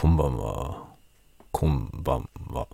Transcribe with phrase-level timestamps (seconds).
[0.00, 0.86] こんばんは。
[1.50, 2.66] こんばんは。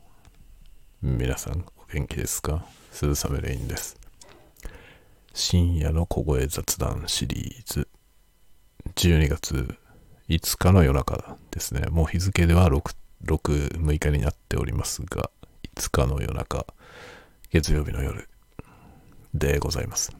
[1.02, 2.64] 皆さん、お元気ですか？
[2.92, 3.99] 鈴雨レインです。
[5.34, 7.89] 深夜の小声雑談シリーズ。
[8.95, 9.77] 12月
[10.29, 11.89] 5日の夜中ですね。
[11.90, 12.94] もう日付では6、
[13.25, 15.29] 6、6日になっておりますが、
[15.74, 16.64] 5日の夜中、
[17.50, 18.29] 月曜日の夜
[19.34, 20.12] でございます。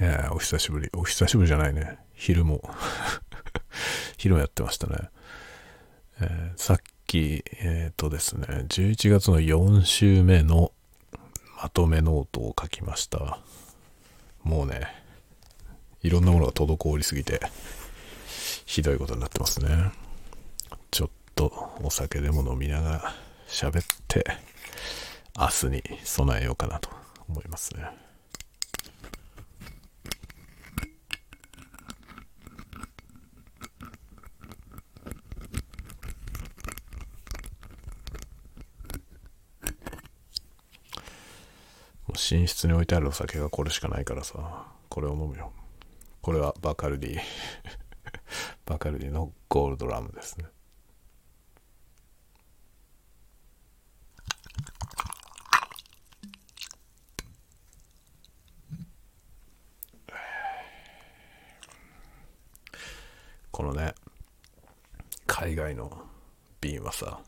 [0.00, 0.88] いやーお久しぶり。
[0.92, 1.98] お久しぶりじゃないね。
[2.14, 2.62] 昼も。
[4.16, 4.96] 昼もやってましたね。
[6.20, 10.72] えーさっき、えっ、とですね、11月の4週目の
[11.60, 13.40] まとめノートを書きました。
[14.44, 14.86] もうね、
[16.02, 17.40] いろんなものが滞りすぎて、
[18.66, 19.90] ひどいことになってますね。
[20.90, 23.14] ちょっとお酒でも飲みながら
[23.48, 24.24] 喋って、
[25.36, 26.90] 明日に備えようかなと
[27.28, 28.07] 思いますね。
[42.18, 45.52] 寝室に置いてあるお酒がこれしかないからさ、これを飲むよ。
[46.20, 47.20] これはバカルディ。
[48.66, 50.46] バカルディのゴールドラムですね。
[63.52, 63.94] このね、
[65.26, 66.06] 海外の
[66.60, 67.20] 瓶はさ、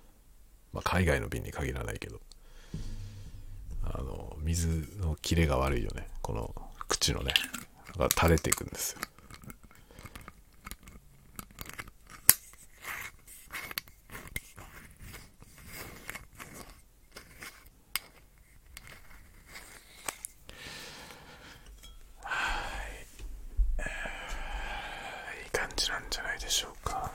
[0.73, 2.21] まあ、海外の瓶に限らないけど、
[3.93, 4.69] あの水
[5.01, 6.07] の切れが悪いよね。
[6.23, 6.55] この
[6.89, 7.33] 口のね。
[7.97, 8.99] が垂れていくんですよ
[22.23, 22.33] は
[23.79, 27.11] いいい感じなんじゃないでしょうか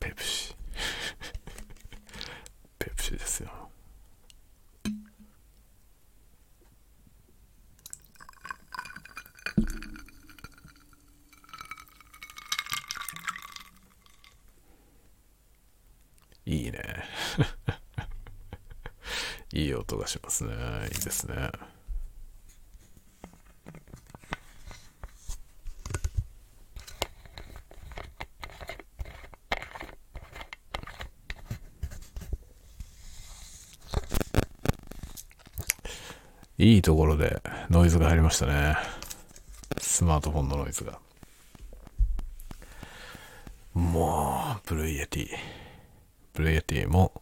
[0.00, 0.54] ペプシ
[2.78, 3.48] ペプシですよ
[16.46, 16.78] いいね
[19.74, 20.52] い音がしますね
[20.94, 21.50] いいですね
[36.56, 38.76] いいところでノイズが入りましたね。
[39.78, 41.00] スマートフォンのノイズが。
[43.74, 47.12] もう、 Blue Yeti。Blue Yeti も、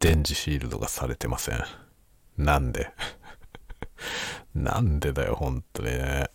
[0.00, 1.62] 電磁シールドがされてません。
[2.38, 2.90] なんで？
[4.56, 6.30] なんでだよ、本当にね。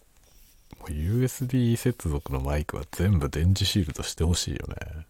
[0.85, 5.07] USB 接続のマイクは全部電磁シールドしてほしいよね。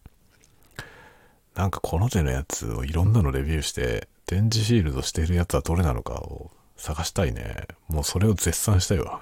[1.54, 7.68] なんかこの手のやつをいろんなのレビューして、電磁シールドしてるやつはどれなのかを探したいね。
[7.88, 9.20] もうそれを絶賛したいわ。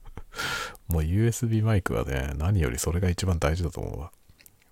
[0.88, 4.12] もう USB マイクはね、何よりそれが一番大事だと思うわ。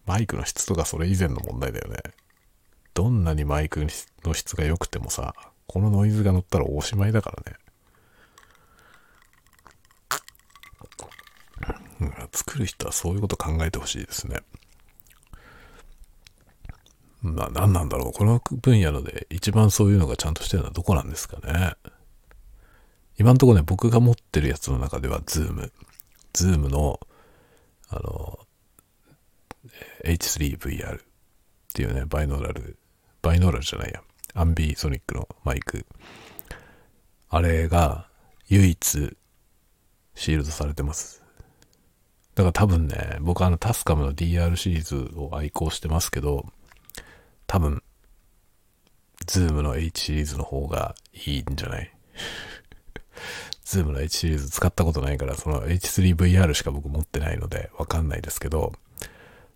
[0.05, 1.97] マイクの質とかそれ以前の問題だよね。
[2.95, 3.85] どんなにマイク
[4.25, 5.35] の質が良くてもさ、
[5.67, 7.59] このノイズが乗ったらおしまいだからね。
[12.01, 14.39] うん作る人はそういうこと考えてほしいですね。
[17.23, 18.13] まあ何なんだろう。
[18.13, 21.75] この分野ので一番そういうのがちゃんとしてるのはどこなんですかね。
[23.17, 25.73] 今のところね、僕が持ってるやつの中ではズーム。
[26.33, 26.99] ズームの、
[27.89, 28.41] あの、
[30.05, 31.03] H3VR っ
[31.73, 32.77] ていうね、バイノーラル、
[33.25, 34.03] バイノーラルじゃないや。
[34.35, 35.87] アンビソニックのマイク。
[37.31, 38.07] あれが
[38.49, 39.17] 唯一
[40.15, 41.23] シールドされてます。
[42.35, 46.45] だから多分ね、僕あのタスカムの DR シリーズを愛好してますけど、
[47.47, 47.83] 多分、
[49.27, 50.95] ズームの H シリーズの方が
[51.27, 51.91] いいんじゃない？
[53.65, 58.73] ズームの H シリーズ使ったことないから、その H3VR しか僕持ってないのでわかんないですけど、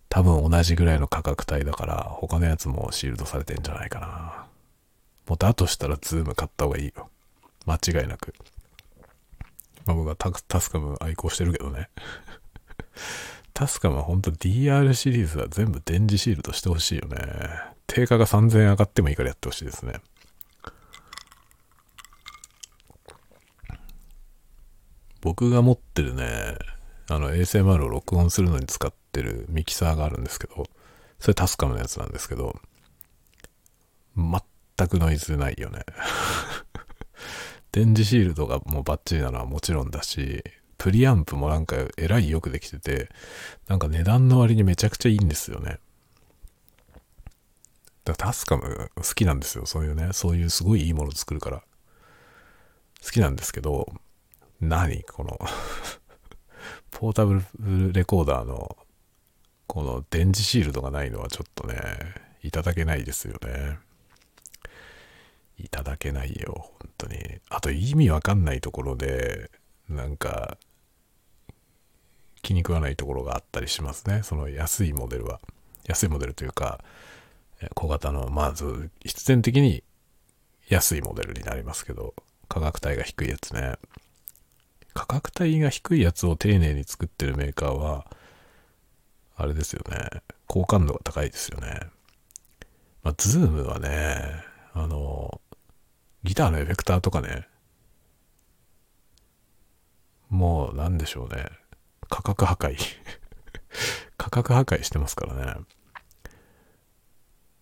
[0.09, 4.47] 多分同じぐらいの価格帯だから、他のやつもシールドされてんじゃないかな。
[5.27, 7.11] もうだとしたらズーム買った方がいいよ。
[7.67, 8.35] 間違いなく。
[9.85, 11.91] まあ僕はタタスカム愛好してるけどね。
[13.53, 17.19] タスカムは本当 DR シリーズは全部電磁シールドしてほしいよね。
[17.87, 20.01] 定価が3000円上がってもいいからやってほしいですね。
[25.21, 26.57] 僕が持ってるね、
[27.09, 30.67] あの ASMR を録音するのに使ってるミキサーがあるんですけど、
[31.19, 32.55] それタスカムのやつなんですけど、
[34.17, 35.85] 全くノイズないよね。
[37.73, 40.45] 電磁シールドがもうバッチリなのはもちろんだし、
[40.79, 43.11] プリアンプもなんかえらいよくできてて、
[43.67, 45.81] なんか値段の割にめちゃくちゃいいんですよね。
[48.05, 49.67] だからタスカム好きなんですよ。
[49.67, 51.63] そういうね、そういうすごいいいもの作るから。
[53.05, 53.93] 好きなんですけど、
[54.61, 55.39] 何この
[56.91, 58.77] ポータブルレコーダーの、
[59.69, 61.77] この電磁シールドがないのはちょっとね、
[62.43, 63.79] いただけないですよね。
[65.59, 67.19] いただけないよ、本当に。
[67.51, 69.51] あと意味わかんないところで、
[69.89, 70.57] なんか、
[72.43, 74.23] 気に食わないところがあったりしますね。
[74.23, 75.41] その安いモデルは。
[75.85, 76.83] 安いモデルというか、
[77.75, 79.83] 小型の、まず、必然的に
[80.69, 82.15] 安いモデルになりますけど、
[82.49, 83.75] 価格帯が低いやつね。
[84.95, 88.07] 価格帯が低いやつを丁寧に作ってるメーカーは、
[89.39, 90.23] あれですよね。
[90.49, 91.81] 好感度が高いですよね。
[93.05, 94.45] まあ、ズームはね、
[94.75, 95.41] あの、
[96.25, 97.47] ギターのエフェクターとかね、
[100.29, 101.47] もうなんでしょうね。
[102.11, 102.77] 価格破壊
[104.19, 105.55] 価格破壊してますからね。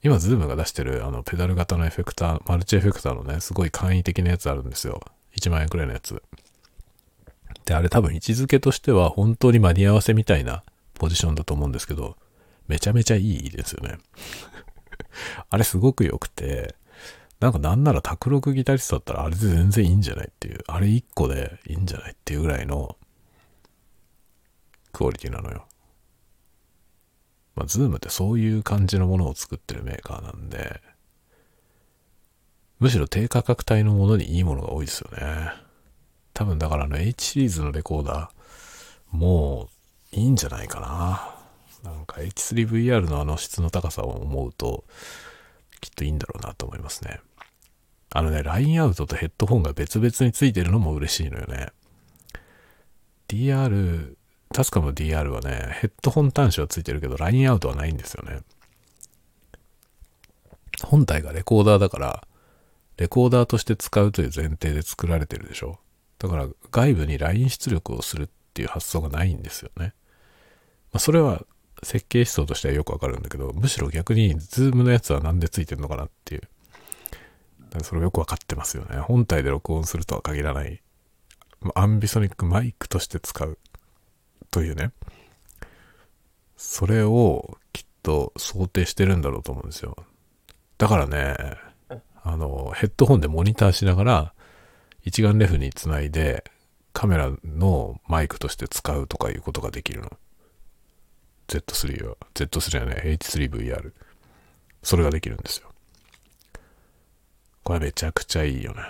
[0.02, 5.02] 今、ズームが出してるあのペダル型のエフェクター、マルチエフェクターのね、すごい簡易的なやつあるんですよ。
[5.36, 6.22] 1万円くらいのやつ。
[7.66, 10.64] で、あれ多分位置づけとしては本当に間に合わせみたいな
[10.96, 12.16] ポジションだと思うんですけど、
[12.68, 13.98] めちゃめちゃいいですよね。
[15.50, 16.74] あれすごく良くて、
[17.40, 22.96] なんかなんなら卓録ギタリストだったらあれで全然いいんじゃないっていう、あれ1個でいいんじゃないっていうぐらいの
[24.92, 25.66] クオリティなのよ。
[27.54, 30.80] まあ、ズームってそういう感じのものを作ってるメーカーなんで、
[32.78, 35.52] むしろ低価格帯のものにいいものが多いですよね。
[36.34, 39.75] 多分だからあの H シリーズのレコーダー、もう
[40.12, 41.36] いいんじゃないかな。
[41.90, 44.84] なんか H3VR のあの質の高さを思うと、
[45.80, 47.20] きっといいんだろうなと思いますね。
[48.10, 51.68] あのね、ラインアウトとヘッドホンが別々についてるのも嬉しいのよね。
[53.28, 54.14] DR、
[54.52, 58.40] タスカムの DR はね、ヘッドホン端子はついてるけど、ラインアウトはないんですよね。
[60.82, 62.26] 本体がレコーダーだから、
[62.96, 65.78] レコーダーとして使うという前提で作られてるでしょ。
[66.18, 69.92] だから外部にライン出力をするっていう発想がないんですよね。
[70.92, 71.44] まあ、それは
[71.82, 76.42] 設計思想としてはよくわかるんだけど、むしろ逆に、ズームのやつはなんでついてんのかなっていう。
[77.82, 78.96] それよくわかってますよね。
[78.96, 80.80] 本体で録音するとは限らない。
[81.74, 83.58] アンビソニックマイクとして使う
[84.50, 84.92] というね。
[86.56, 89.96] それをきっと想定してるんだろうと思うんですよ。
[90.78, 91.36] だからね、
[92.22, 94.34] あの、ヘッドホンでモニターしながら、
[95.04, 96.44] 一眼レフにつないで
[96.96, 100.10] カメラのマイクとして使うとかいうことができるの
[101.46, 103.92] ？Z3 は、Z3 じゃない、H3VR。
[104.82, 105.68] それができるんですよ。
[107.64, 108.80] これめちゃくちゃいいよね。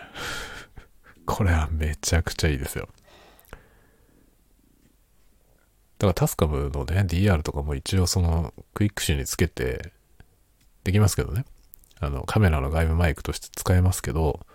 [1.26, 2.88] これはめちゃくちゃいいですよ。
[5.98, 9.92] だからタスカムのね、DR とかも一応そのクイックシュにつけて
[10.84, 11.44] できますけどね。
[11.98, 14.46] あの、カメラの外部マイクとして使えますけど、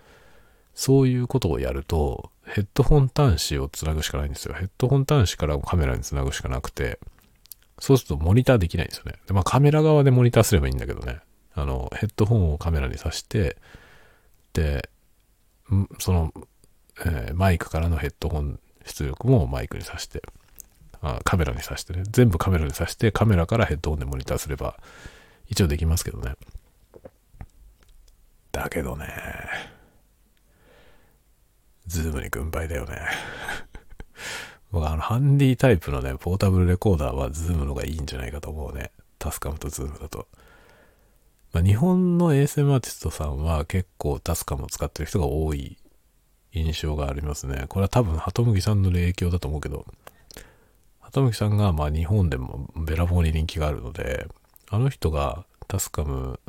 [0.72, 4.54] そういうことをやると、ヘッドホン端子をつなぐしかないんですよ。
[4.54, 6.98] ヘッドホン端子からカメラにつなぐしかなくて、
[7.78, 9.14] そうするとモニターできないんですよね。
[9.26, 11.20] でまあカメラ側でモニターすればいいんだけどね。
[11.54, 13.56] あの、ヘッドホンをカメラに挿して、
[14.52, 14.88] で、
[15.98, 16.32] その、
[17.04, 20.22] えー、マイクからのヘッドホン出力もマイクに挿して、
[21.00, 22.04] あカメラに挿してね。
[22.10, 24.76] 全部カメラに挿して、カメラからヘッドホンでモニターすれば、
[25.48, 26.34] 一応できますけどね。
[28.52, 29.08] だけどね、
[31.86, 32.96] ズームに軍配だよね。
[34.70, 38.90] 僕あの、ハンディタイプのね、ポータブルレコーダーはズームの方がいいんじゃないかと思うね。
[39.18, 40.26] タスカムとズームだと。
[41.52, 45.76] まあ、日本の ASM アーティストさんは結構タスカムを使ってる人が多い
[46.52, 47.66] 印象がありますね。
[47.68, 49.84] これは多分、ハトムギさんの影響だと思うけど、
[51.00, 54.26] ハトムギさんがまあ日本でもべらぼうに人気があるので、
[54.70, 56.40] あの人がタスカム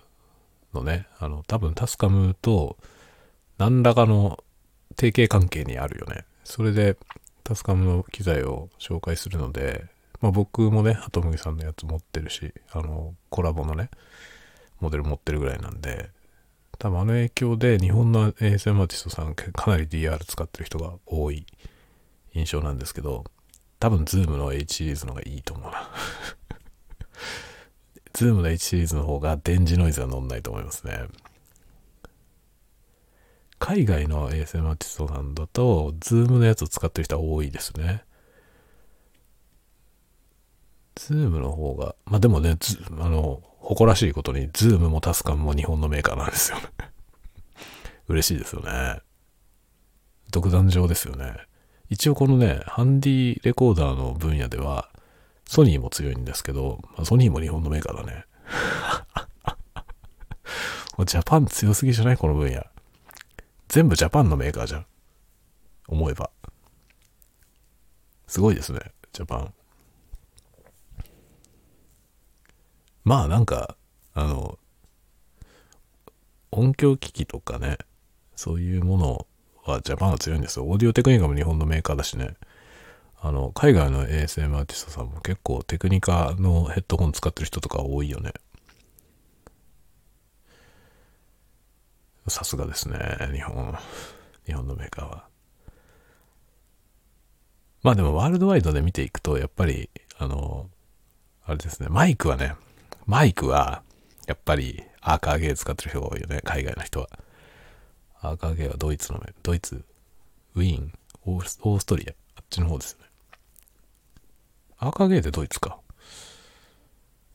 [0.74, 2.78] のね、あの、多分タスカムと
[3.58, 4.42] 何らかの
[4.96, 6.26] 提携関係にあるよね。
[6.44, 6.98] それで、
[7.44, 9.86] タスカムの機材を紹介するので、
[10.22, 13.90] まあ、僕もね、ハトムギさんのやつ持ってるし、あの、コラボのね、
[14.80, 16.10] モデル持ってるぐらいなんで、
[16.80, 21.46] 多分あの影響で日本の ASM アーティストさんかなり DR 使ってる人が多い
[22.34, 23.24] 印象なんですけど、
[23.80, 25.90] 多分ズームの H シリーズの方がいいと思うな。
[28.14, 31.08] ズームの H シリーズの方が電磁ノイズが乗んないと思いますね。
[33.64, 38.04] 海外の ASM アーティストさんだと、ズームのやつを使ってる人は多いですね。
[40.96, 42.58] ズームの方が、まあでもね、
[43.00, 46.64] あの、誇らしいことに、ズームもタスカムも日本のメーカーなんですよね。
[48.10, 49.00] 嬉しいですよね。
[50.30, 51.34] 独壇場ですよね。
[51.90, 54.90] 一応このね、ハンディレコーダーの分野では、
[55.48, 58.26] ソニーも強いんですけど、まあ、ソニーも日本のメーカーだね。
[61.06, 62.18] ジャパン強すぎじゃない？
[62.18, 62.62] この分野。
[63.74, 64.86] 全部ジャパンのメーカーじゃん。
[65.88, 66.30] 思えば。
[68.28, 68.80] すごいですね、
[69.14, 69.54] ジャパン。
[73.04, 73.76] まあなんか、
[74.14, 74.60] あの、
[76.52, 77.80] 音響機器とかね、
[78.36, 79.28] そういうもの
[79.64, 80.66] はジャパンは強いんですよ。
[80.66, 82.36] オーディオテクニカも日本のメーカーだしね。
[83.20, 88.34] あの、海外の ASM アーティストさんも結構テクニカのヘッドホン使ってる人とか多いよね。
[92.28, 92.98] さすがですね、
[93.34, 93.78] 日本、
[94.46, 95.28] 日本のメーカーは。
[97.82, 100.70] まあでもワールドワイドで見ていくと、やっぱり、あの、
[101.46, 102.56] あれですね、マイクはね、
[103.06, 103.84] マイクは、
[104.26, 107.10] やっぱりアーカーゲー使ってる人が多いよね、海外の人は。
[108.22, 109.84] アーカーゲーはドイツの、ドイツ、
[110.56, 110.94] ウィーン、
[111.26, 113.06] オーストリア、あっちの方ですよね。
[114.78, 115.80] アーカーゲーってドイツか。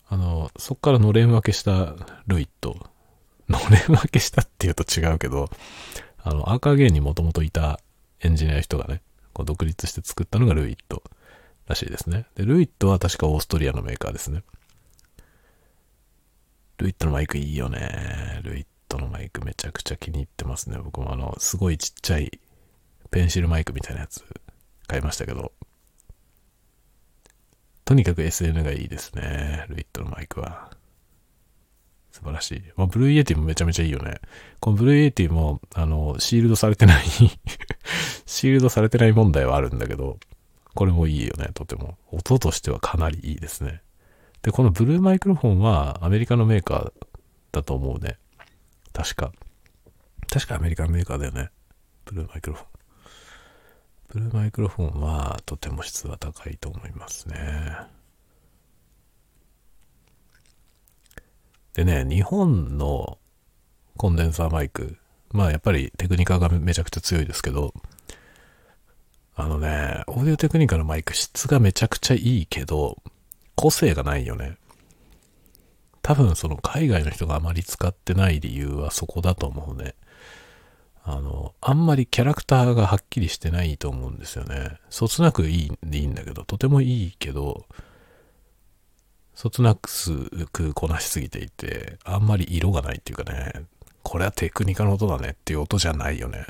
[0.09, 1.95] あの、そっからのれん分けした
[2.27, 2.89] ルイット。
[3.49, 5.51] のれん分けしたっていうと違うけど、
[6.19, 7.81] あの、アーカーゲーにもともといた
[8.21, 9.03] エンジニアの人がね、
[9.33, 11.03] こう独立して作ったのがルイット
[11.67, 12.27] らしいですね。
[12.35, 14.43] で、ルイットは確かオーストリアのメーカーですね。
[16.79, 18.41] ルイットのマイクいいよね。
[18.43, 20.79] ルイットのマイクめちゃくちゃ気に入ってますね。
[20.79, 22.41] 僕もあの、すごいちっちゃい
[23.11, 24.25] ペンシルマイクみたいなやつ
[24.87, 25.53] 買いましたけど、
[27.85, 29.65] とにかく SN がいいですね。
[29.69, 30.68] Lewitt のマイクは。
[32.19, 32.63] 素晴らしい。
[32.77, 34.21] まあ、 Blue Yeti もめちゃめちゃいいよね。
[34.59, 37.05] この Blue Yeti も、あの、シールドされてない
[38.27, 40.19] シールドされてない問題はあるんだけど、
[40.75, 41.97] これもいいよね、とても。
[42.11, 43.83] 音としてはかなりいいですね。
[44.43, 46.93] で、この Blue Microphone はアメリカのメーカー
[47.53, 48.19] だと思うね。
[48.93, 49.33] 確か。
[50.29, 51.51] 確かアメリカのメーカーだよね。
[52.05, 52.69] Blue Microphone。
[54.09, 57.98] ブルーマイクロフォンはとても質は高いと思いますね。
[61.79, 63.19] でね、日本の
[63.97, 64.97] コンデンサーマイク、
[65.31, 67.73] まあやっぱりテクニカがめちゃくちゃ強いですけど、
[69.37, 73.01] あのね、オーディオテクニカのマイク質がめちゃくちゃいいけど、
[73.55, 74.57] 個性がないよね。
[76.03, 79.95] 多分その海外の人があまり使ってない理由はそこだと思うね。
[81.05, 84.81] あの、あんまりキャラクターがはっきりしてないと思うんですよね。
[84.91, 87.67] そつなくいいいいんだけど、とてもいいけど、
[89.39, 93.53] そつなくこなしすぎていて、あんまり色がないっていうかね、
[94.03, 96.45] これはテクニカの音だねっていう音じゃないよね。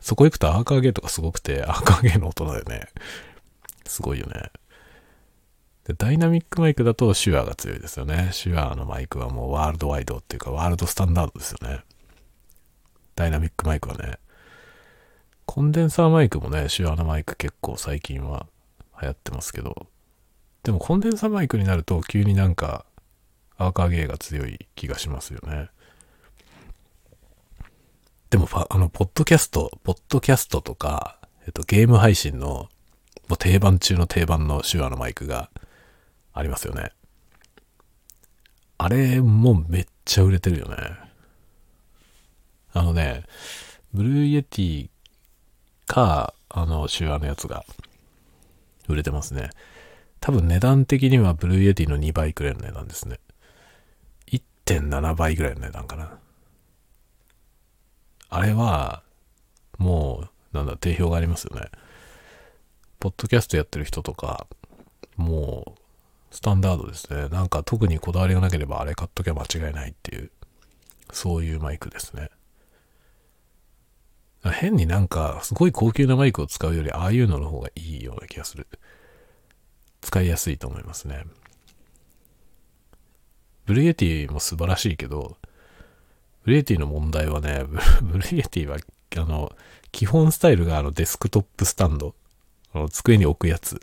[0.00, 2.88] そこ行くとアーカーゲーとかすごくて、アーカーゲーの音だよね。
[3.86, 4.50] すごいよね。
[5.86, 8.30] で、ダイナミックマイクだとシュアが強いですよね。
[8.32, 11.84] シュアーのマイクはもうワールドワイドっていうかワールドスタンダードですよね。
[13.14, 14.18] ダイナミックマイクはね。
[15.46, 18.48] コンデンサーマイクもね、シュアのマイク結構最近は
[19.00, 19.86] 流行ってますけど、
[20.64, 22.86] でもコンデンサマイクになると急になんか
[23.56, 25.68] アーカーゲーが強い気がしますよね。
[28.30, 32.68] でも、あの、ポッドキャスト、ポッドキャストとか、えっと、ゲーム配信の、
[33.28, 35.50] もう定番中の定番の手話のマイクが
[36.32, 36.90] ありますよね。
[38.76, 40.76] あれもめっちゃ売れてるよね。
[42.72, 43.22] あのね、
[43.92, 44.90] Blue Yeti
[45.86, 47.64] か、あの、 Shure のやつが
[48.88, 49.50] 売れてますね。
[50.24, 53.20] 多分値段的には Blue Yeti の2倍くらいの値段ですね。
[54.32, 56.18] 1.7倍ぐらいの値段かな。
[58.30, 59.02] あれは、
[59.76, 61.66] もう、なんだ、定評がありますよね。
[63.00, 64.46] ポッドキャストやってる人とか、
[65.16, 67.28] もう、スタンダードですね。
[67.28, 70.30] なんか特にこだわりがなければあれ買っときゃ間違いないっていう、
[71.12, 72.30] そういうマイクですね。
[74.42, 78.66] 変になんか、すごい高級なマイクを使うより、ああいうのの方がいいような気がする。
[80.04, 81.24] 使いやすいと思いますね。
[83.64, 85.38] ブルーエティも素晴らしいけど、
[86.44, 87.64] ブルーエティの問題はね、
[88.02, 88.76] ブルーエティは、
[89.16, 89.56] あの、
[89.92, 92.14] 基本スタイルがあのデスクトップスタンド、
[92.74, 93.80] あの机に置くやつ。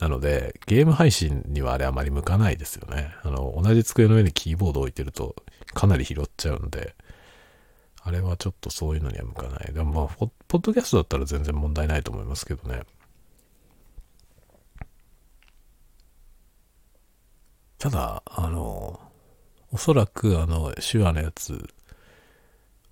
[0.00, 3.14] なので、ゲーム配信にはあれあまり向かないですよね。
[3.22, 5.36] あの、同じ机の上にキーボード置いてると
[5.74, 6.96] かなり拾っちゃうんで、
[8.02, 9.72] あれはちょっとそういうのには向かない。
[9.72, 12.82] でもまあ、ポッドキャストだったら全然問題ないと思いますけどね。
[17.80, 19.00] ただ、あの、
[19.72, 21.66] おそらくあの、手話のやつ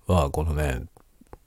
[0.07, 0.81] は、このね、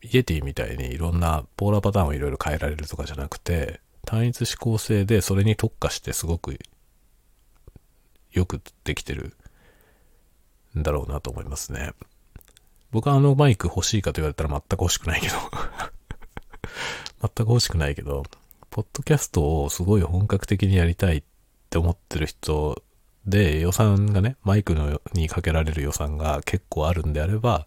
[0.00, 6.56] イエティみたいにいろんなポーラーパターンをいろいろ変えられるとかじゃなくて、単一指向性でそれに特化してすごく
[8.30, 9.34] よくできてる
[10.78, 11.90] んだろうなと思いますね。
[12.92, 15.34] 僕はあのマイク欲しいかと言われたら全く欲しくないけど
[17.22, 18.22] 全く欲しくないけど、
[18.70, 21.22] ポッドキャストをすごい本格的にやりたいっ
[21.70, 22.80] て思ってる人
[23.26, 27.66] で予算がね、マイクのにかけられる予算が結構あるんであれば、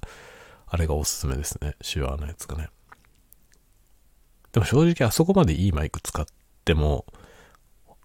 [0.67, 1.75] あれがおすすめですね。
[1.81, 2.69] 手話のやつがね。
[4.51, 6.25] でも正直あそこまでいいマイク使っ
[6.65, 7.05] ても、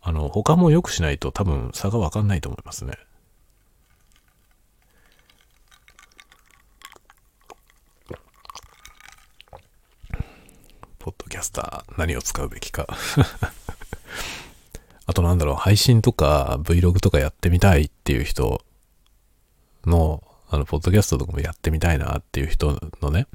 [0.01, 2.95] あの、他も良くしないと多分差がわかんないと思いますね。
[10.99, 12.87] ポッドキャスター何を使うべきか
[15.11, 18.63] あとなんだろう、配信とか Vlog とかやってみたいっていう人
[19.85, 23.27] の、あの、ポッドキャストとかもやってみたいなっていう人のね、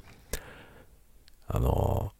[1.49, 2.13] あの、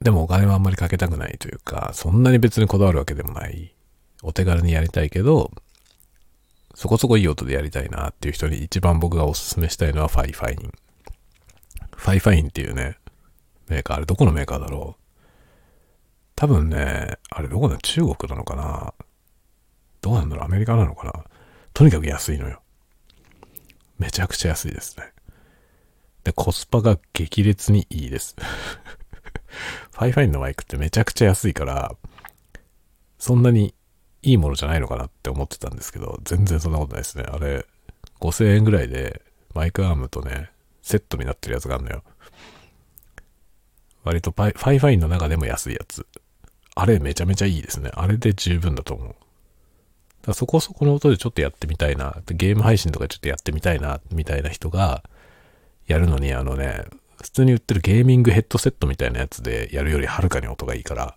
[0.00, 3.74] でもお金はあんまりかけたくないというか、そんなに別にこだわるわけでもない。
[4.22, 5.50] お手軽にやりたいけど、
[6.76, 10.72] そこそこいい音でやりたいなっていう人に一番僕がおすすめしたいのはファイファイン。
[11.96, 12.96] ファイファインっていうね、
[13.66, 15.01] メーカー、あれどこのメーカーだろう？
[16.34, 18.94] 多分ね、あれどこだ中国なのかな？
[20.00, 21.24] どうなんだろうアメリカなのかな？
[21.74, 22.60] とにかく安いのよ。
[23.98, 25.12] めちゃくちゃ安いですね。
[26.24, 28.36] で、コスパが激烈にいいです。
[29.92, 31.94] Fifine のマイクってめちゃくちゃ安いから、
[33.18, 33.74] そんなに
[34.22, 37.24] いいものじゃないのかなって思ってたんですけど、全然そんなことないですね。
[37.28, 37.66] あれ、
[38.20, 39.22] 5000円ぐらいで
[39.54, 40.50] マイクアームとね、
[40.82, 42.02] セットになってるやつがあるのよ。
[44.04, 46.06] 割と Fifine の中でも安いやつ。
[46.74, 47.90] あれめちゃめちゃいいですね。
[47.94, 49.14] あれで十分だと思う。
[50.26, 52.16] だそこそこの音でちょっとやってみたいな。
[52.26, 55.02] ゲーム配信とかちょっとやってみたいな、みたいな人が
[55.86, 56.84] やるのに、あのね、
[57.22, 61.16] 普通に売ってるゲーミングヘッドセットみたいなやつでやるよりはるかに音がいいから、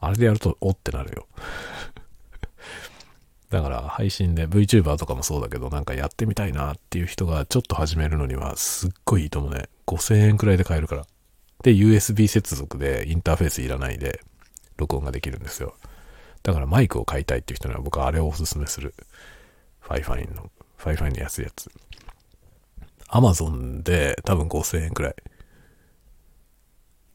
[0.00, 1.26] あれでやると、おってなるよ。
[3.50, 9.68] だから配信で VTuber とかもそうだけどなんかやってみたいなっていう人がちょっと始めるのにはすっごいいいと思うね。
[9.86, 11.06] 5000円くらいで買えるから。
[11.64, 14.20] で、USB 接続でインターフェースいらないで
[14.76, 15.74] 録音ができるんですよ。
[16.42, 18.94] だからマイクを買いたいっていう人には僕はあれをおすすめする。
[19.80, 21.70] ファイファインの、ファイファインの安いやつ。
[23.08, 25.14] アマゾンで多分5000円くらい。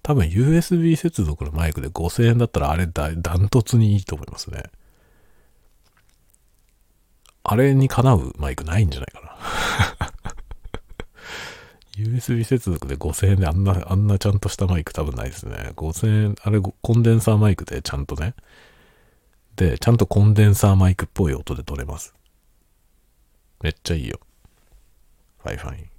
[0.01, 4.63] 多分 USB 接続のマイクで5000円だったらあれダントツにいいと思いますね。
[7.43, 9.21] あれにかなうマイクないんじゃないか
[9.99, 10.08] な。
[11.99, 15.73] USB 接続で5000円であんな、あんなちゃんとしたマイク多分ないですね。
[15.75, 18.35] 5000円、あれコンデンサーマイクでちゃんとね。
[19.55, 22.13] で、ちゃんとコンデンサーマイクっぽい音で撮れます。
[23.61, 24.19] めっちゃいいよ。
[25.39, 25.89] Fifine。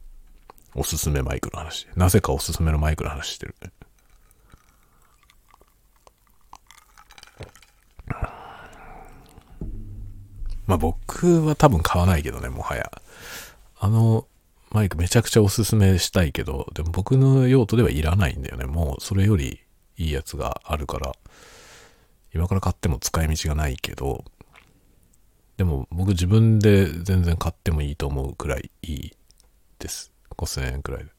[0.75, 1.87] おすすめマイクの話。
[1.97, 3.55] なぜかおすすめのマイクの話してる。
[10.67, 12.91] まあ僕は多分買わないけどね、もはや。
[13.81, 14.27] あの、
[14.71, 18.67] マイクめちゃくちゃおすすめしたいけど、でも僕の用途ではいらないんだよね。
[18.67, 19.61] もうそれより
[19.97, 21.13] いいやつがあるから、
[22.33, 24.25] 今から買っても使い道がないけど、
[25.57, 29.13] でも僕自分で全然買ってもいいと思うくらいいい
[29.79, 30.13] です。
[30.37, 31.11] 5000円くらいで。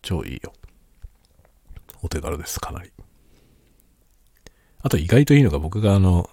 [0.00, 0.52] 超いいよ。
[2.02, 2.92] お手軽です、かなり。
[4.80, 6.30] あと意外といいのが僕があの、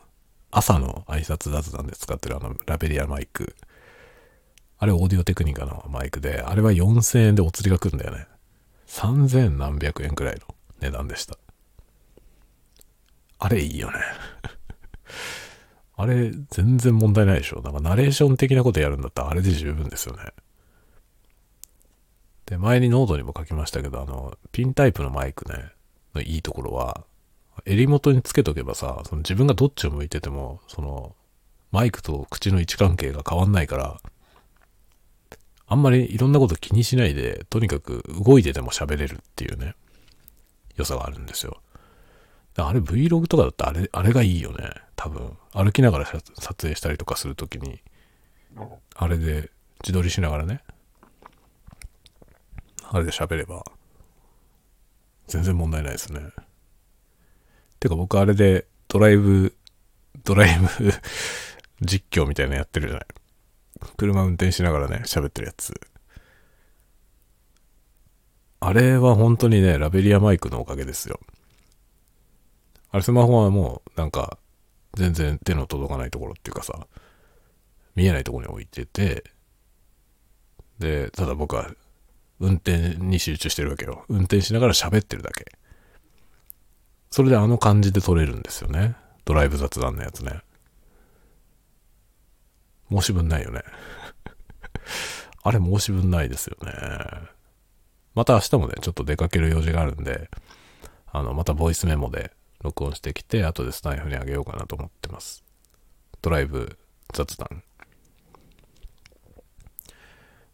[0.51, 3.55] 朝の挨拶雑談で使ってるあのラベリアマイク。
[4.77, 8.27] あれオーディオテクニカのマイクで、あれは4000円でお釣りが来るんだよね。
[8.87, 10.41] 3000何百円くらいの
[10.81, 11.37] 値段でした。
[13.39, 13.97] あれいいよね。
[15.97, 17.61] あれ全然問題ないでしょ。
[17.61, 20.33] なんかナレーション的なことやるんだったらあれで十分ですよね。
[22.45, 25.71] で、前にノートにも書きましたけど、あの、ピンタイプのマイクね、
[26.13, 27.05] のいいところは、
[27.65, 31.15] 襟元につけとけばさ、その自分がどっちを向いてても、その、
[31.71, 33.99] マイクと口の位置関係が変わんないから、
[35.67, 39.75] あんまりいろんなこと気にしないで、とにかく動いてても喋れるっていうね、
[40.75, 41.61] 良さがあるんですよ。
[42.57, 44.69] あれ Vlog とかだったらあれ、あれがいいよね。
[44.95, 45.37] 多分。
[45.51, 46.21] 歩きながら撮
[46.55, 47.81] 影したりとかするときに、
[48.95, 49.49] あれで
[49.83, 50.61] 自撮りしながらね、
[52.83, 53.63] あれで喋れば、
[55.27, 56.21] 全然問題ないですね。
[57.79, 59.55] てか僕あれでドライブ、
[60.23, 60.91] ドライブ
[61.81, 63.07] 実況みたいなのやってるじゃない。
[63.97, 65.73] 車運転しながらね、喋ってるやつ。
[68.59, 71.19] あれは本当にね、ラベリアマイクのおかげですよ。
[72.91, 74.37] あれスマホはもうなんか
[74.95, 76.87] 全然手の届かないところっていうかさ、
[77.95, 79.23] 見えないところに置いてて、
[80.79, 81.69] で、ただ僕は
[82.39, 84.05] 運転に集中してるわけよ。
[84.09, 85.45] 運転しながら喋ってるだけ。
[87.11, 88.95] それであの感じで撮れるんですよね。
[89.25, 90.41] ドライブ雑談のやつね。
[92.89, 93.61] 申し分ないよね。
[95.43, 96.71] あれ申し分ないですよね。
[98.13, 100.29] また明日もね、ちょっと出かける用事があるんで、
[101.07, 105.43] あの、またボイスメモで録音してきて、後でスタイフにあげようかなと思ってます。
[106.21, 106.77] ドライブ
[107.13, 107.63] 雑談。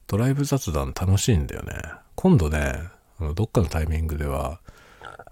[0.07, 1.73] ドライブ雑談楽しいんだよね。
[2.15, 2.89] 今度ね、
[3.35, 4.59] どっかのタイミングでは、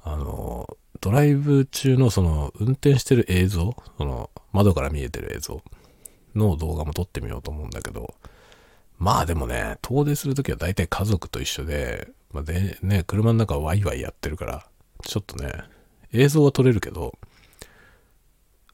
[0.04, 5.62] あの、ドライブ中のその運転してる映像、その窓から見えてる映像
[6.36, 8.16] の動画も撮ってみようと思うんだけど、
[8.98, 14.68] まあでもね、遠出するときは大体家族と一緒で、まあ、でね、車の中ワイワイやってるから、
[15.04, 15.52] ちょっとね、
[16.14, 17.18] 映像は撮れるけど、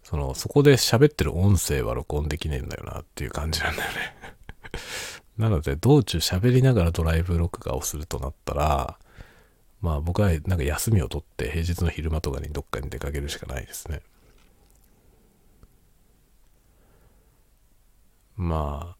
[0.04, 4.16] その、そこで喋ってる音声は録音できねえんだよなっていう感じなんだよね
[5.38, 8.98] なので、道中喋りながらドライブ録画をするとなったら、
[9.82, 14.02] まあ僕はなんか休みを取って平日の昼間とかにどっかに出かけるしかないですね。
[18.36, 18.98] まあ、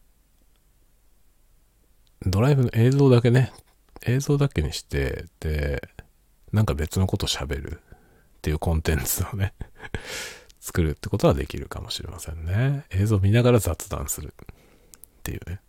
[2.24, 3.52] ドライブの映像だけね、
[4.06, 5.82] 映像だけにして、で、
[6.52, 9.52] なんか別のこと喋るっていうコンテンツをね
[10.60, 12.86] 作るってことはできるかもしれませんね。
[12.90, 15.60] 映像見ながら雑談するっていうね。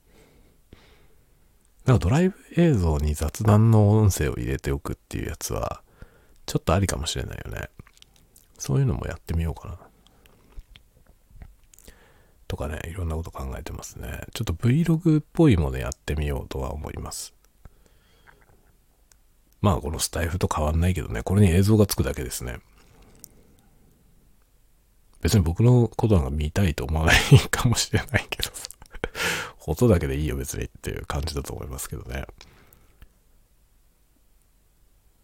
[1.85, 5.81] なんかドライブ映像に雑談の音声を入れておくっていうやつは、
[6.45, 7.69] ちょっとありかもしれないよね。
[8.57, 9.86] そういうのもやってみようかな。
[12.47, 14.21] とかね、いろんなこと考えてますね。
[14.33, 17.33] ちょっと Vlog っぽいものやってみようとは思います。
[19.61, 22.59] まあこのスタイフと変わんないけどね、これに映像がつくだけですね。
[25.21, 27.15] 別に僕のことなんか見たいと思わない
[27.49, 28.67] かもしれないけどさ。
[29.65, 32.25] 音だけでいいよ別にっていう感じだと思いますけどね。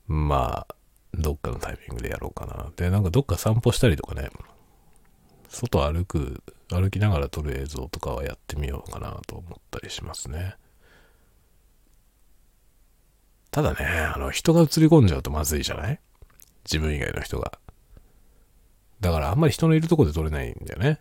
[0.07, 0.75] まあ、
[1.13, 2.69] どっかのタイミングでやろうかな。
[2.75, 4.29] で、なんかどっか散歩したりとかね、
[5.53, 10.55] 外歩く、歩きながら撮る映像とかはやってみようかなと思ったりしますね。
[13.51, 15.99] ただね、あの、人が映り込んじゃうとまずいじゃない？
[16.65, 17.59] 自分以外の人が。
[18.99, 20.99] だからあんまり人のいるとこで撮れないんだよね。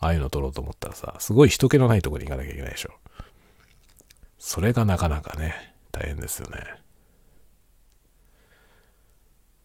[0.00, 2.90] ああいうの撮ろうと思ったらさ、すごい人気のないとこに行かなきゃいけないでしょ。
[4.40, 6.58] それがなかなかね、大変ですよね。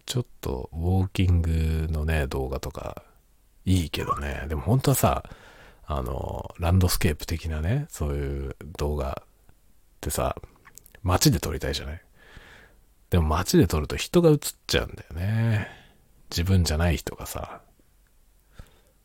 [0.06, 3.04] ちょっとウォーキングのね、動画とか
[3.66, 4.46] いいけどね。
[4.48, 5.24] でも本当はさ、
[5.86, 9.28] あの、ランドスケープ的なね、そういう動画っ
[10.02, 10.36] てさ、
[11.02, 12.02] 街で撮りたいじゃない？
[13.10, 15.68] でも街で撮ると人が映っちゃうんだよね。
[16.32, 17.62] 自分じゃない人がさ。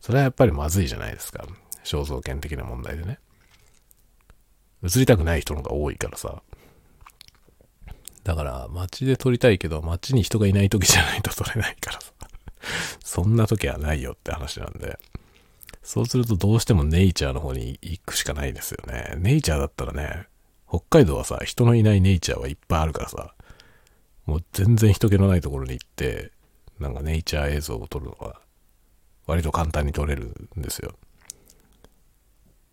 [0.00, 1.44] それはやっぱりまずいじゃないですか。
[1.84, 3.18] 肖像権的な問題でね。
[4.82, 6.42] 映りたくない人の方が多いからさ。
[8.24, 12.12] だから街で撮りたいけど街に人がいない時じゃないと撮れないからさ。
[13.04, 14.98] そんな時はないよって話なんで。
[15.82, 19.14] そうするとどうしてもネイチャーの方に行くしかないですよね。
[19.16, 20.26] ネイチャーだったらね、
[20.68, 23.34] 北海道はさ、人のいないネイチャーはいっぱいあるからさ、
[24.26, 26.30] もう全然人気のないところに行って、
[26.78, 28.40] なんかネイチャー映像を撮るのは、
[29.26, 30.94] 割と簡単に撮れるんですよ。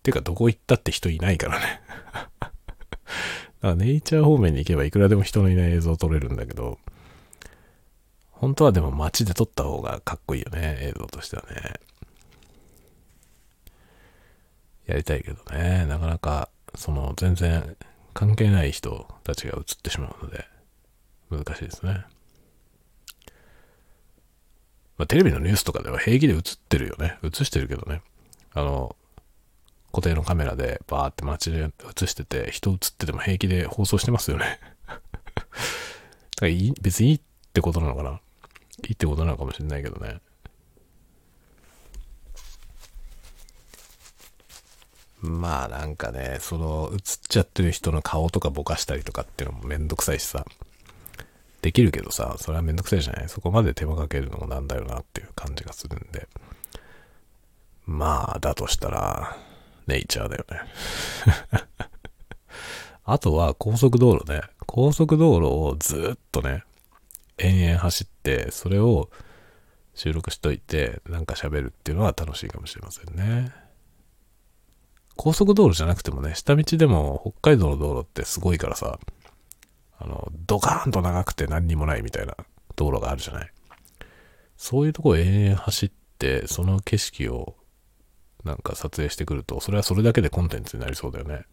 [0.02, 1.80] てか、どこ行ったって人いないからね
[2.12, 2.52] だか
[3.62, 6.78] らネイチャー方面に行けばいくらでも人のいない映像を撮れるんだけど、
[8.38, 11.80] 本当はでも街で撮った方がかっこいいよね、映像としてはね。
[14.86, 17.76] やりたいけどね、なかなか、その全然
[18.12, 20.44] 関係ない人たちが映ってしまうので、
[21.30, 22.04] 難しいですね。
[24.98, 27.18] まあ、テレビのニュースとかでは平気で映ってるよね。
[27.22, 28.02] 映してるけどね。
[28.52, 28.96] あの、
[29.92, 31.70] 固定のカメラでバーって街で
[32.02, 34.60] 映してて、人映ってても平気で放送してますよね。
[34.86, 35.00] だか
[36.40, 36.48] ら
[36.80, 37.20] 別にいいっ
[37.52, 38.20] てことなのかな
[38.84, 40.20] いいってことなのかもしれないけどね。
[45.22, 50.44] まあなんかね、その映っちゃってる人の顔とかぼかしたりとかっていうのもめんどくさいしさ。
[51.62, 53.28] できるけどさ、それはめんどくさいじゃない？
[53.28, 56.28] そこまで手間かけるのもなんだよなっていう感じがするんで。
[57.86, 59.36] まあ、だとしたら、
[59.86, 60.60] ネイチャーだよね。
[63.04, 64.42] あとは高速道路ね。
[64.66, 66.64] 高速道路をずっとね、
[67.38, 69.10] 延々走って、それを
[69.94, 73.52] 収録しといて、なんか喋るっていうのは楽しいかもしれませんね。
[75.16, 78.98] 高速道路じゃなくてもね、下道でも北海道の道路ってすごいからさ、
[79.98, 82.36] あの、ドカーンと長くて何にもないみたいな
[82.76, 83.50] 道路があるじゃない。
[84.56, 87.56] そういうとこを延々走って、その景色を
[88.44, 91.44] なんか撮影してくると、それはそれだけでコンテンツになりそうだよね。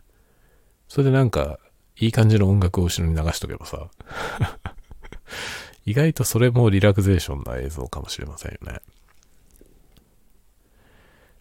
[0.88, 1.60] それでなんか、
[1.98, 3.90] いい感じの音楽を後ろに流しとけばさ、
[5.86, 8.80] 意外とそれもリラクゼーションな映像かもしれませんよね。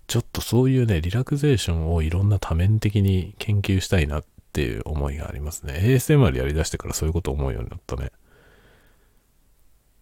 [0.07, 5.75] ちょっとそういうね、リラクゼーションをいろんな多面的に研究したいなっていう思いがありますね。
[5.83, 8.11] ASMR やりだしてからそういうこと思うようになったね。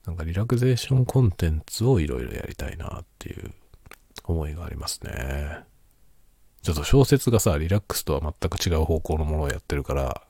[0.06, 3.52] なんかリラクゼーションコンテンツをいろいろやりたいなっていう
[4.24, 5.64] 思いがありますね。
[6.62, 10.22] ちょっと小説がさ、リラックスとは全く違う方向のものをやってるから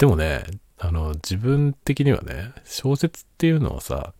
[0.00, 0.44] でもね、
[0.78, 4.14] あの、自分的にはね、小説っていうのはさ、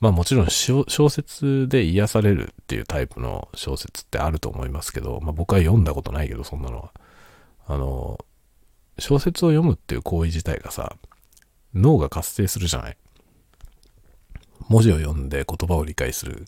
[0.00, 6.92] まあもちろん小説で癒されるっていうタイプの小説ってあると思いますけど、まあ僕は読んだことないけど、そんなのは。
[7.68, 8.18] あの、
[8.98, 10.96] 小説を読むっていう行為自体がさ、
[11.74, 12.96] 脳が活性するじゃない
[14.68, 16.46] 文字を読んで言葉を理解する。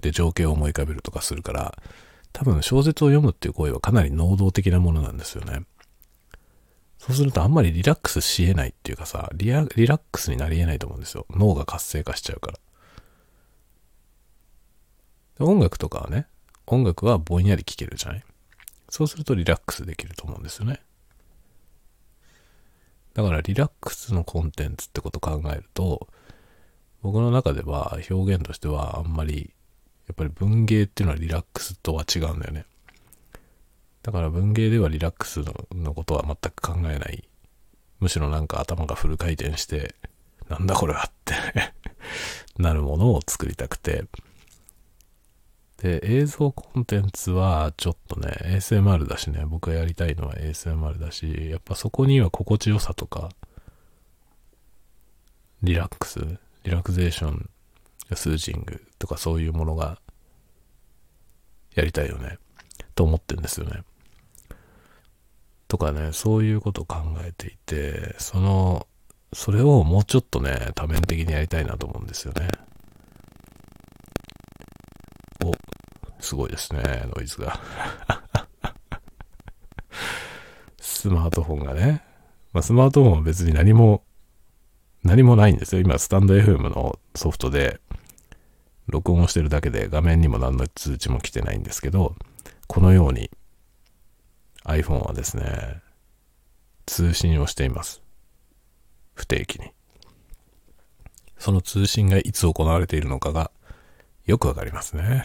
[0.00, 1.76] で、情景を思い浮かべるとかするから、
[2.32, 5.62] 多分小説を読むっていう行為はかなり能動的なものなんですよね。
[6.98, 11.26] そうするとあんまりリラックスし得ないっていうかさ、リラリラックスになり得ないと思うんですよ。
[11.30, 12.52] 脳が活性化しちゃうか
[15.38, 15.46] ら。
[15.46, 16.26] 音楽とかはね、
[16.66, 18.24] 音楽はぼんやり聴けるじゃない？
[18.90, 20.80] そうするとリラックスできると思うんですよね。
[23.14, 26.08] だからリラックスのコンテンツってこと考えると、
[27.00, 29.52] 僕の中では表現としてはあんまり、
[30.08, 32.64] やっぱり文芸っていうのはリラックスとは違うんだよね。
[34.02, 37.28] だから文芸ではリラックスのことは全く考えない。
[38.00, 39.94] むしろなんか頭がフル回転して、
[40.48, 41.34] なんだこれはって
[42.56, 44.04] なるものを作りたくて。
[45.78, 53.30] で、映像コンテンツはちょっとね、ASMR だしね、僕がやりたいのは ASMR だし、やっぱそこには心地よさとか、
[55.62, 56.18] リラックス、
[56.64, 57.50] リラクゼーション、
[58.14, 60.00] スージングとかそういうものが
[61.74, 62.38] やりたいよね。
[62.98, 63.84] と思ってるんですよね。
[65.68, 68.88] とかね、そういうことを考えていて、その、
[69.32, 72.48] それをもうちょっとね、多面的にやりたいなと思うんですよね。
[75.44, 75.52] お、
[76.18, 77.60] すごいですね、ノイズが。
[80.80, 82.02] スマートフォンがね。
[82.52, 84.02] まあ、スマートフォンは別に何も、
[85.04, 85.80] 何もないんですよ。
[85.82, 87.80] 今、スタンド FM のソフトで、
[88.88, 92.16] 録音をしてるだけで画面にも何の通知も来てないんですけど、
[92.68, 93.30] このように
[94.64, 95.82] iPhone はですね、
[96.86, 98.02] 通信をしています。
[99.14, 99.70] 不定期に。
[101.38, 103.50] その通信がいつ行われているのかが
[104.26, 105.24] よくわかりますね。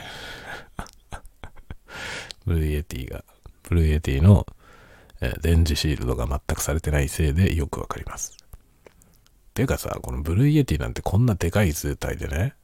[2.48, 3.26] Blue Yeti が、
[3.64, 4.48] Blue Yeti の、
[5.42, 8.38] 電磁シールドが全くされてないせいでよくわかります。
[9.54, 12.56] ていうかさ、この Blue Yeti なんてこんなでかい図体でね、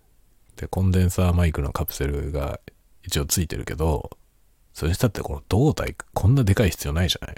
[0.55, 2.59] で、コンデンサーマイクのカプセルが
[3.03, 4.09] 一応ついてるけど、
[4.79, 7.35] それしたってこの胴体、こんなでかい必要ないじゃない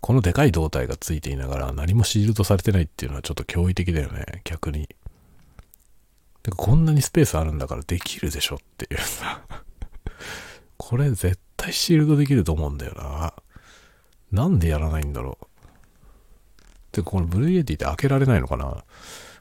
[0.00, 4.88] このでかい胴体がついていながら何もシールドされてないっていうのはちょっと驚異的だよね、逆に。
[6.42, 9.40] てかこんなにスペースあるんだからできるでしょっていうさ。
[10.76, 13.32] これ絶対シールドできると思うんだよな。
[14.32, 15.46] なんでやらないんだろう。
[16.90, 18.82] てこのブルーエティって開けられないのかな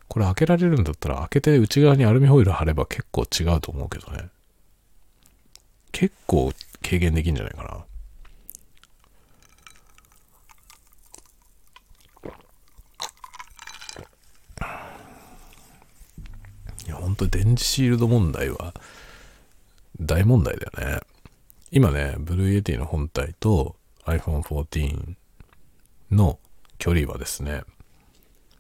[0.08, 4.30] これ開けられるんだったら開けて内側にアルミホイル貼れば結構違うと思うけどね。
[5.92, 6.52] 結構
[6.86, 7.86] 軽減できるんじゃないかな。
[16.86, 18.76] いや、本当に電磁シールド問題は
[20.00, 21.02] 大問題だよね。
[21.72, 25.16] 今ね、 Blue Yeti の本体と iPhone 14
[26.12, 26.38] の
[26.78, 27.64] 距離はですね、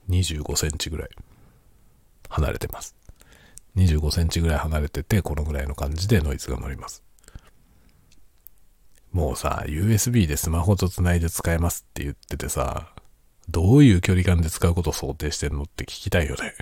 [0.09, 1.09] 25センチぐらい
[2.29, 2.95] 離れてます。
[3.75, 7.04] 25センチぐらい離れてて、このぐらいの感じでノイズが乗ります。
[9.15, 12.89] もうさ、USB でスマホと繋いで使えますって言っててさ、
[13.47, 16.53] どういう距離感で使うことを想定してんのって聞きたいよね。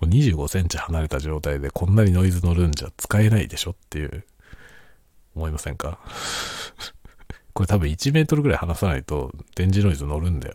[0.00, 4.24] 25センチ離れた状態でこんなにノイズ乗るんじゃ使えないでしょっていう、
[5.34, 5.98] 思いませんか？
[7.52, 10.54] これ多分1メートルぐらい離さないと電磁ノイズ乗るんだよ。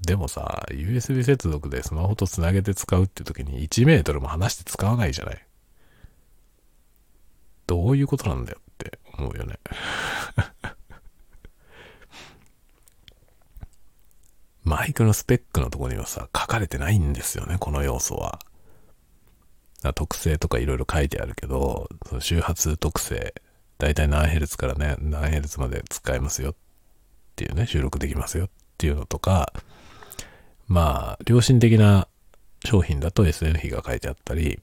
[0.00, 5.45] でもさ、USB 接続でスマホと繋げて使うって時に1メートルも離して使わないじゃない。
[7.66, 9.58] どういうことなんだよって思うよね
[14.66, 18.40] マイクのスペックのとこにはさ、書かれてないんですよね、この要素は。
[19.94, 23.32] 特性とかいろいろ書いてあるけど、その周波数特性、
[23.78, 26.54] だいたい何ヘルツからね、何ヘルツまで使えますよっ
[27.36, 29.52] ていうね、収録できますよっていうのとか、
[30.66, 32.08] まあ、良心的な
[32.64, 34.60] 商品だと SN 比が書いてあったり、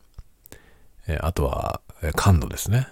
[1.07, 1.79] えあとは、
[2.11, 2.87] 感度ですね。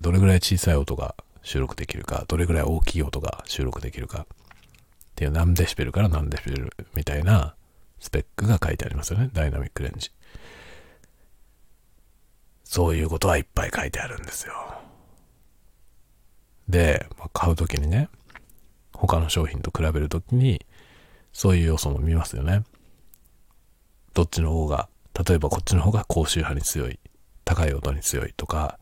[0.00, 4.26] どれぐらい小さい音が収録できるか、どれぐらい大きい音が収録できるかっ
[5.14, 7.54] ていう何デシベルから何デシベルみたいな、
[8.00, 9.30] スペックが書いてありますよね。
[9.32, 10.10] ダイナミックレンジ。
[12.64, 14.54] そういうことはいっぱい書いてあるんですよ。
[16.68, 18.08] で、まあ、買うときにね、
[18.92, 20.64] 他の商品と比べるときに、
[21.32, 22.64] そういう要素も見ますよね。
[24.14, 24.88] どっちの方が、
[25.26, 26.98] 例えばこっちの方が高周波に強い、
[27.44, 28.78] 高い音に強いとか、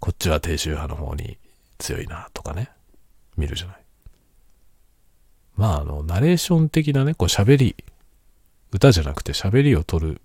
[0.00, 1.38] こっちは低周波の方に
[1.78, 2.70] 強いなとかね、
[3.36, 3.76] 見るじゃない。
[5.56, 7.76] まあ、あの、ナレーション的なね、こう喋り、
[8.72, 10.20] 歌じゃなくて喋りを取る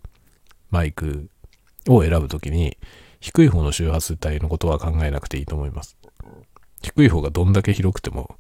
[0.72, 1.30] マイク
[1.88, 2.78] を選ぶときに、
[3.20, 5.98] 低い方の周波数帯のことは考えなくていいと思います。
[6.82, 8.38] 低い方がどんだけ広くても、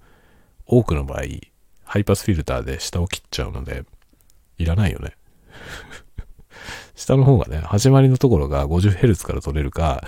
[0.65, 1.22] 多くの場合、
[1.84, 3.84] ハイパスフィルターで下を切っちゃうので、
[4.58, 5.15] いらないよね。
[6.97, 10.03] 下の方がね、始まりのところが 50Hz から取れるか、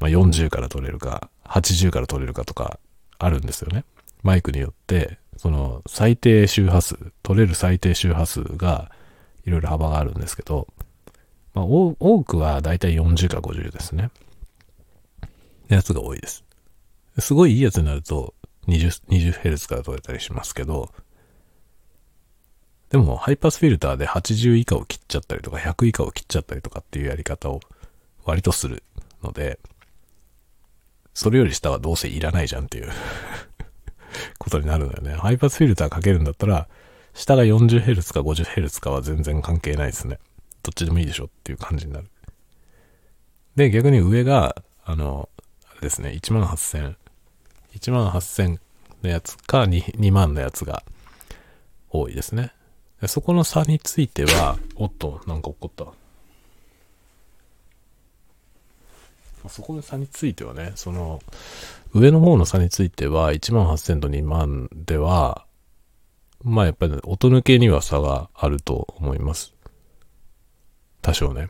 [0.00, 2.78] まあ、40から取れるか、80から取れるかとか
[3.18, 3.84] あるんですよね。
[4.22, 8.92] マイクによって、その最低周波数、取れる最低周波数が
[9.44, 10.68] いろいろ幅があるんですけど、
[11.52, 14.10] まあ、多くはだいたい40か50ですね。
[15.66, 16.44] やつが多いです。
[17.18, 18.34] すごいいいやつになると
[18.68, 20.92] 20、20Hz から取れたりしますけど、
[22.90, 27.60] でもハイパスフィルターで80以下を切っちゃったりとか100以下を切っちゃったりとかっていうやり方を
[28.24, 28.82] 割とする
[29.22, 29.60] ので、
[31.14, 32.90] それより下はどうせいらないじゃんっていう
[34.38, 35.14] ことになるのよね。
[35.14, 36.68] ハイパスフィルターかけるんだったら、
[37.14, 40.18] 下が 40Hz か 50Hz かは全然関係ないですね。
[40.62, 42.08] どっちでもいいでしょっていう感じになる。
[43.54, 45.28] で、逆に上が、あの、
[45.70, 46.96] あれですね、1万8000、
[47.74, 48.58] 1万8000
[49.02, 50.82] のやつか 2, 2万のやつが
[51.90, 52.52] 多いですね。
[53.08, 55.86] そこの差については、おっと、なんか起こった。
[59.48, 61.20] そこの差についてはね、その、
[61.94, 65.46] 上の方の差については、1万8000と2万では、
[66.42, 69.54] まあやっぱり音抜けには差があると思います。
[71.02, 71.48] 多少ね。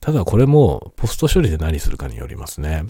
[0.00, 2.86] ただこれもポスト処理で何するかによりますね。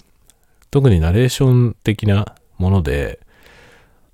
[0.69, 3.19] 特にナレーション的なもので、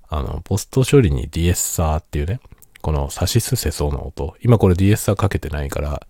[0.08, 2.40] あの、ポスト処理にディエッサーっていうね、
[2.80, 4.36] このサシスセソの音。
[4.42, 6.06] 今これディエッサーかけてないから、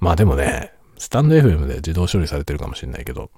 [0.00, 3.30] まあでもね、スタンド FM で自動処理されてるかもしれないけど、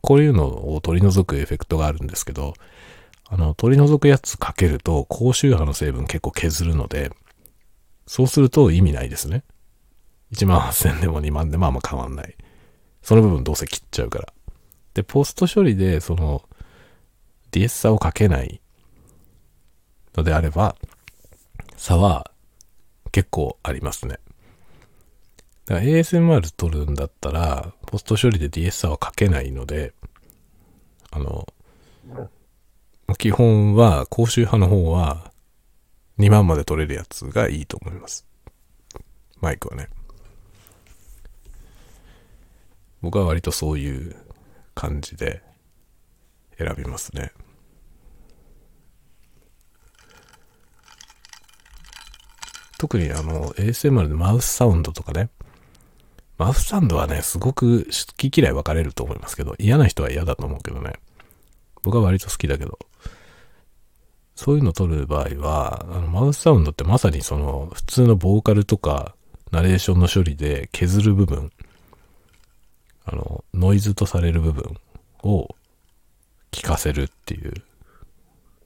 [0.00, 2.54] こういうのを取り除くエフェクトがあるんですけど、
[3.28, 7.12] あの、取り除くやつかけると高周波の成分結構削るので、
[8.06, 9.44] そうすると意味ないですね。
[10.32, 12.34] 1万8000でも2万でもあんま変わんない。
[13.02, 14.32] その部分どうせ切っちゃうから。
[14.94, 16.42] で、ポスト処理でその、
[17.50, 18.60] ディエッサーをかけない
[20.16, 20.76] のであれば、
[21.76, 22.30] 差は
[23.12, 24.18] 結構ありますね。
[25.66, 29.92] だから ASMR 撮るんだったら、ポスト処理でディエッサはかけないので、
[31.10, 31.46] あの、
[33.18, 35.32] 基本は、高周波の方は、
[36.18, 38.26] 2万まで取れるやつがいいと思います。
[39.40, 39.88] マイクはね。
[43.00, 44.16] 僕は割とそういう
[44.74, 45.42] 感じで
[46.58, 47.32] 選びますね。
[52.80, 55.28] 特にあの ASMR でマウスサウンドとかね。
[56.38, 60.94] マウスサウンドはね、すごく好き嫌い分かれると思いますけど、嫌な人は嫌だと思うけどね。
[61.82, 62.78] 僕は割と好きだけど。
[64.34, 69.14] そういうのを撮る場合は、あのマウスサウンドってまさにその普通のボーカルとか
[69.50, 71.52] ナレーションの処理で削る部分、
[73.04, 74.74] あの、ノイズとされる部分
[75.22, 75.54] を
[76.50, 77.52] 聞かせるっていう、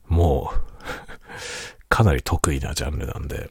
[0.07, 0.61] もう
[1.91, 3.51] かなり得意なジャンルなんで、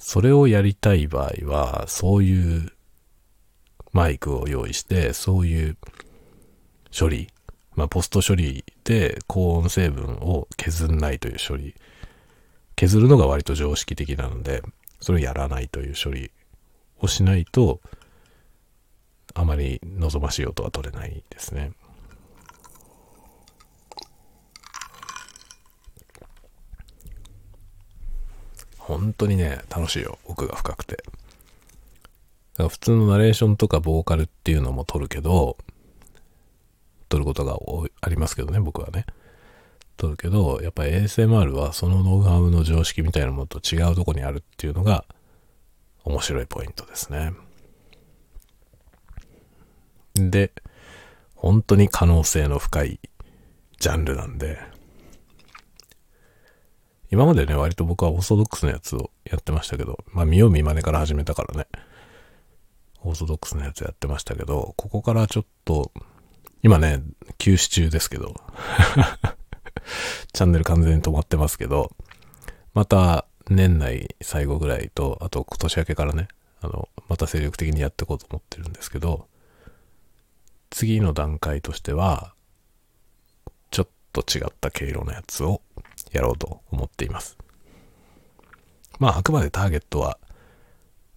[0.00, 2.72] それをやりたい場合は、そういう
[3.92, 5.76] マイクを用意して、そういう
[6.98, 7.28] 処理、
[7.76, 11.74] まあ、ポスト処理で高音成分を削んないという処理、
[12.76, 14.62] 削るのが割と常識的なので、
[15.00, 16.30] それをやらないという処理
[17.00, 17.80] をしないと、
[19.34, 21.72] あまり望ましい音は取れないですね。
[28.98, 30.18] 本当にね、楽しいよ。
[30.26, 30.96] 奥が深くて。
[30.96, 35.56] だから普通のナレーションとかボーカルっていうのも撮るけど、
[37.08, 37.58] 撮ることが
[38.00, 39.06] ありますけどね、僕はね。
[39.96, 45.04] 撮るけど、やっぱり ASMR はそのノウハウの常識みたいなものと違うとこにあるっていうのが
[46.04, 47.32] 面白いポイントですね。
[50.14, 50.52] で、
[51.34, 53.00] 本当に可能性の深い
[53.78, 54.58] ジャンルなんで、
[57.10, 61.66] 今までね、割と僕はオーソドックスなやつをやってましたけど、まあ見よう見まねから始めたからね、
[63.02, 65.90] オーソドックスなやつやってましたけど、ここからちょっと、
[66.62, 67.02] 今ね、
[67.38, 68.34] 休止中ですけど、
[70.32, 71.90] チャンネル完全に止まってますけど、
[72.74, 76.28] また年内最後ぐらいと、あと今年明けからね、
[76.60, 79.26] あの、また精力的にやっていこうと思ってるんですけど、
[80.70, 82.34] 次の段階としては、
[83.72, 85.62] ちょっと違った毛色のやつを
[86.12, 87.36] やろうと思っています。
[88.98, 90.18] まあ、あくまでターゲットは、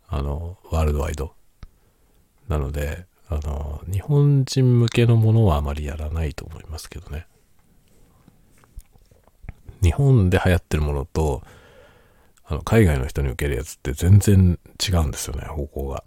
[0.08, 1.34] あの、ワールドワイド。
[2.48, 7.26] なので、あの、日本人向けのものはあまりやらないと思いますけどね。
[9.82, 11.42] 日本で流行ってるものと、
[12.46, 16.04] あの、海外の人に受けるやつって全然違うんですよね、方向が。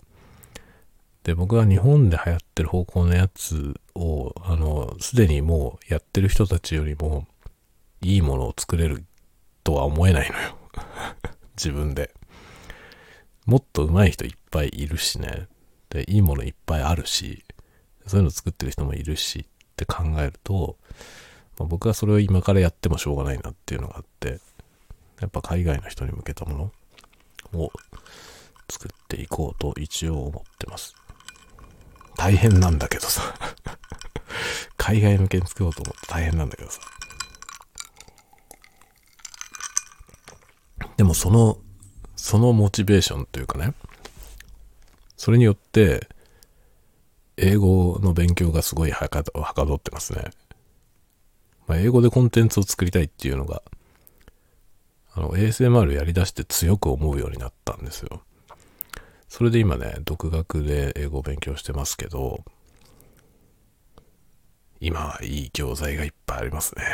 [1.25, 7.27] で、僕は日本で流行ってる方向のやつを、あの、すでにもうやってる人たちよりも、
[8.03, 9.05] いいものを作れる
[9.65, 10.57] とは思えないのよ。
[11.57, 12.13] 自分で。
[13.47, 15.49] もっと上手い人いっぱいいるしね。
[15.89, 17.45] で、いいものいっぱいあるし、
[18.07, 20.77] そういうの作ってる人もいるしって考えると、
[21.59, 24.41] まあ、僕はそれを今からやってもしょうがないなっていうのがあって、
[25.21, 26.73] やっぱ海外の人に向けたも
[27.53, 27.73] のを
[28.71, 30.95] 作っていこうと一応思ってます。
[32.17, 33.23] 大変なんだけどさ
[34.79, 36.81] 海外向けに作ろうと思って大変なんだけどさ。
[40.97, 41.59] でもその、
[42.17, 43.75] そのモチベーションというかね、
[45.17, 46.09] それによって、
[47.37, 50.31] 英語の勉強がすごいはかどってますね。
[51.67, 53.63] まあ、英語でコンテンツを作りたいっていうのが、
[55.15, 58.23] あの、ASMR やりだして強く思うようになったんですよ。
[59.29, 62.45] それで今ね、独学で英語を勉強してますけど、
[64.81, 66.85] 今はいい教材がいっぱいありますね。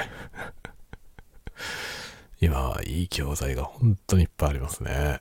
[2.43, 5.21] 今はいい教材が本当にいっぱいありますね。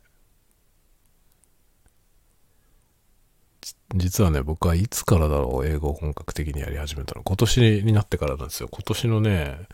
[3.93, 7.21] 実はね、僕はいつからだろう、英語を本格的にやり始めたの。
[7.21, 8.69] 今年になってからなんですよ。
[8.71, 9.67] 今年のね、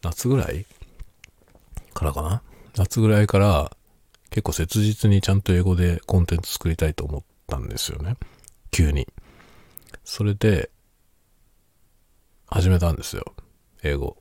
[0.00, 0.64] 夏ぐらい
[1.92, 2.42] からかな
[2.76, 3.76] 夏ぐらいから
[4.30, 8.14] 結構切実にちゃんと英語でコンテンツ作りたいと思ったんですよね。
[8.70, 9.08] 急に。
[10.04, 10.70] それで、
[12.46, 13.24] 始めたんですよ。
[13.82, 14.18] 英語。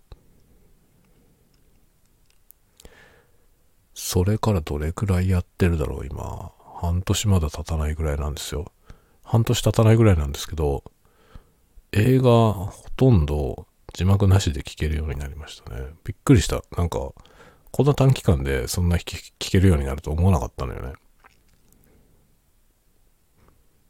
[4.07, 6.51] それからどれくらいやってるだろう、今。
[6.79, 8.71] 半年まだ経たないぐらいなんですよ。
[9.23, 10.83] 半年経たないぐらいなんですけど、
[11.91, 15.87] 映画ほとんど字幕なしで聞けるようになりましたね。
[16.03, 16.61] びっくりした。
[16.77, 16.99] なんか、
[17.71, 20.93] こんな短期間でそんな聞けるようになると思わなかったのよね。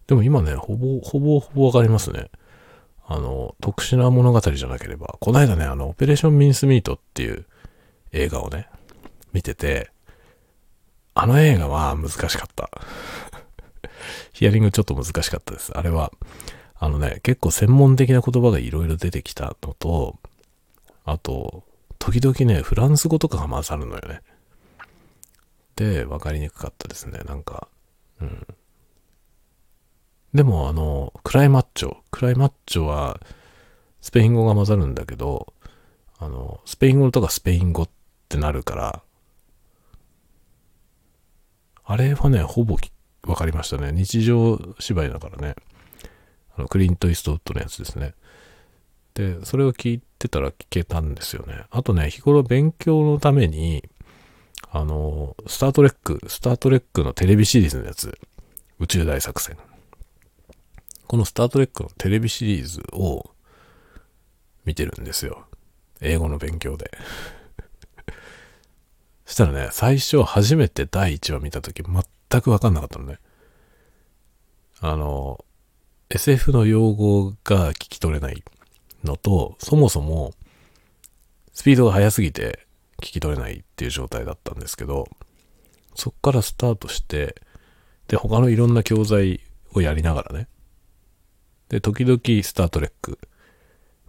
[0.08, 2.30] でも今ね、ほぼ、ほぼほぼわかりますね。
[3.06, 5.18] あの、特殊な物語じゃなければ。
[5.20, 7.46] この間ね、あの、オペレーションミンスミートっていう
[8.14, 8.70] 映画をね、
[9.34, 9.92] 見てて、
[11.16, 12.70] あの映画は難しかった。
[14.34, 15.72] ヒアリングちょっと難しかったです。
[15.76, 16.12] あれは、
[16.76, 20.20] あのね、結構専門的な言葉がいろいろ出てきたのと、
[21.06, 21.64] あと、
[22.00, 24.22] 時々ね、フランス語とかが混ざるのよね。
[25.78, 27.20] で、わかりにくかったですね。
[27.26, 27.70] なんか、
[28.20, 28.48] うん。
[30.34, 31.96] でも、あの、クライマッチョ。
[32.12, 33.22] クライマッチョは、
[34.02, 35.54] スペイン語が混ざるんだけど、
[36.20, 37.90] あの、スペイン語とかスペイン語っ
[38.28, 39.02] てなるから、
[41.86, 42.78] あれはね、ほぼ
[43.24, 43.92] 分かりましたね。
[43.92, 45.56] 日常芝居だからね。
[46.58, 48.14] あの、クリント・イーストウッドのやつですね。
[49.14, 51.66] で、それを聞いてたら聞けたんですよね。
[51.70, 53.84] あとね、日頃勉強のために、
[54.72, 58.18] あの、スタートレック、スタートレックのテレビシリーズのやつ、
[58.80, 59.58] 宇宙大作戦。
[61.08, 63.30] このスタートレックのテレビシリーズを
[64.66, 65.46] 見てるんですよ。
[66.02, 66.92] 英語の勉強で。
[69.26, 73.20] したらね、最初初めて第1話見たとき全くわかんなかったのね。
[74.80, 75.44] あの、
[76.10, 78.44] SF の用語が聞き取れない
[79.04, 80.34] のと、そもそも
[81.54, 82.68] スピードが速すぎて
[83.02, 85.08] 聞き取れないっていう状態だったんですけど、
[85.96, 87.36] そっからスタートして、
[88.08, 89.42] で、他のいろんな教材
[89.74, 90.48] をやりながらね。
[91.70, 93.18] で、時々スタートレック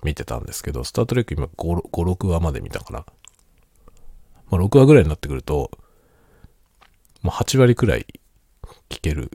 [0.02, 3.06] 見てたんですけど、スタートレック今5、5 6話まで見たかな。
[4.50, 5.70] まあ、6話ぐらいになってくると、
[7.22, 8.06] もう8割くらい
[8.88, 9.30] 聞ける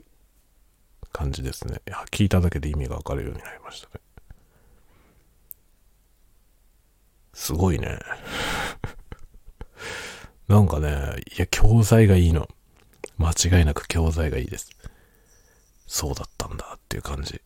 [1.12, 1.82] 感じですね。
[1.86, 4.00] い聞いただけで意味がわかるようになりましたね。
[7.34, 7.98] すごいね。
[10.48, 12.48] なんかね、いや、教材がいいの。
[13.18, 14.70] 間違いなく教材がいいです。
[15.86, 17.40] そうだったんだっていう感じ。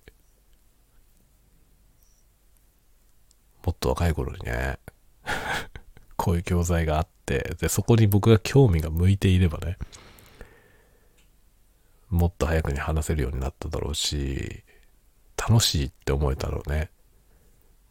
[3.64, 4.78] もっと若い頃にね、
[6.26, 9.78] こういう教材があって、で、そこに僕が興味が向いていればね、
[12.10, 14.64] もっと早くに話せるようになっただろうし、
[15.36, 16.90] 楽しいって思えたろうね。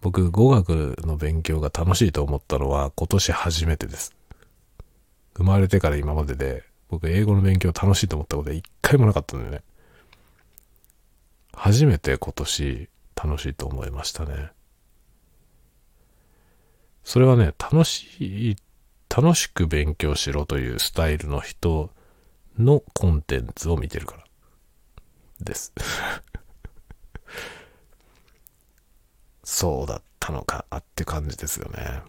[0.02, 4.14] 僕、語学の勉強が楽しいと思ったのは今年初めてです。
[5.38, 9.62] 生まれてから今までで、僕英語の勉強楽しいと思ったことは一回もなかったんだよね。
[11.54, 14.55] 初めて今年楽しいと思いましたね。
[17.06, 18.56] それはね、楽しい、
[19.16, 21.92] 楽しく勉強しろというスタイルの人
[22.58, 24.26] のコンテンツを見てるから
[25.40, 25.72] です。
[29.44, 32.02] そうだったのかって感じですよね。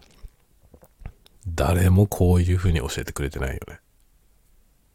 [1.47, 3.79] 誰もこういう風に教えてくれてないよね。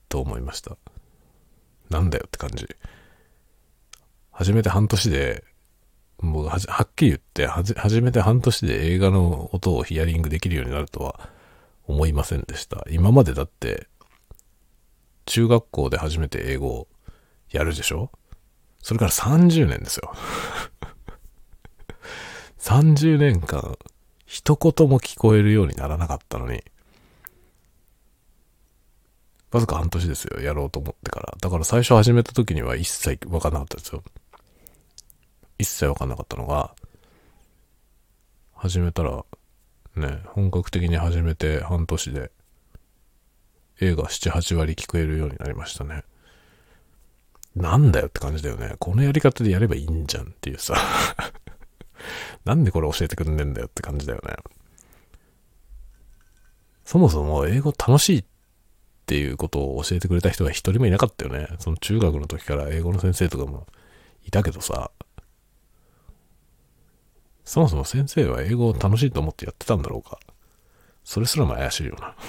[0.09, 0.76] と思いました。
[1.90, 2.66] なんだよって感じ。
[4.32, 5.44] 初めて半年で、
[6.22, 11.28] もうははっきり言ってはじ、初めて半年で映画の音をヒアリングできるようになるとは
[11.86, 12.86] 思いませんでした。
[12.90, 13.88] 今までだって、
[15.26, 16.88] 中学校で初めて英語を
[17.50, 18.10] やるでしょ？
[18.80, 20.14] それから30年ですよ。
[22.58, 23.76] 30年間、
[24.24, 26.62] 一言も聞こえるようにならなかったのに、
[29.50, 31.34] わずか半年ですよ、やろうと思ってから。
[31.40, 34.02] だから最初始めた時には一切わかんなかったですよ。
[35.62, 36.74] 一切わかんなかったのが、
[38.54, 39.24] 始めたら、
[39.96, 42.30] ね、本格的に始めて半年で、
[43.80, 46.04] 映画7、8割聞こえるようになりましたね。
[47.54, 48.76] なんだよって感じだよね。
[48.78, 50.74] このやり方でやればいいんじゃんっていうさ
[52.44, 54.34] なんでこれ教えてくんねえんだよって感じだよね。
[56.84, 58.24] そもそも英語楽しいっ
[59.06, 61.48] ていうことを教えてくれた人が一人もいなかったよね。
[61.58, 63.66] その中学の時から英語の先生とかも
[64.24, 64.90] いたけどさ、
[67.45, 70.18] そもそも先生は英語を楽しいと思ってやってたんだろうか。
[71.05, 72.14] それすらも怪しいよな。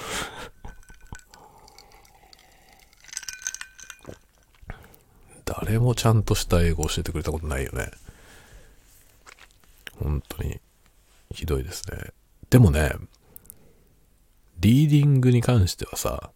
[5.44, 7.90] 誰もちゃんとした英語を教えてくれたことないよね。
[9.98, 10.60] 本当に
[11.30, 12.12] ひどいですね。
[12.50, 12.92] でもね、
[14.58, 16.30] リーディングに関してはさ、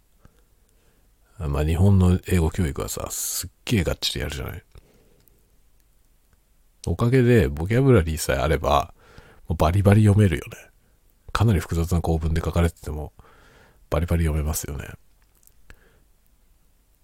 [1.39, 4.63] まあ日本の英語教育はさ、すっげえがっちりやるじゃない。
[6.87, 8.95] おかげでボキャブラリーさえあれば、
[9.49, 10.57] もうバリバリ読めるよね。
[11.33, 13.13] かなり複雑な構文で書かれてても、
[13.91, 14.89] バリバリ読めますよね。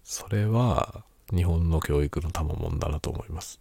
[0.03, 1.03] それは、
[1.33, 3.59] 日本の教育の賜物だなと思います。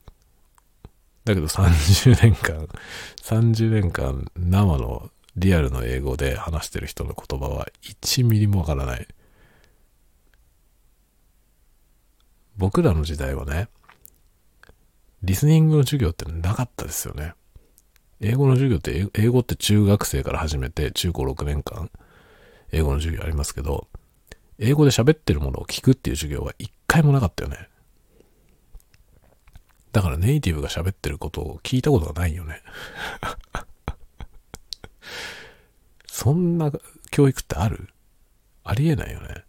[1.24, 2.68] だけど30年間、
[3.22, 9.08] 30年間生のリアルの英語で話してる人の言葉は1ミリもわからない。
[12.56, 13.68] 僕らの時代はね、
[15.24, 17.32] リスニングの授業ってなかったですよね。
[18.20, 21.90] 英語の授業って英語って中学生から始めて中高6年間
[22.72, 23.88] 英語の授業ありますけど、
[24.58, 27.70] 英語で喋ってるものを聞くっていう授業は一回もなかったよね。
[29.92, 32.60] だからネイティブが喋ってることを聞いたことがないよね。
[36.06, 36.70] そんな
[37.10, 37.88] 教育ってある？
[38.62, 39.44] ありえないよね。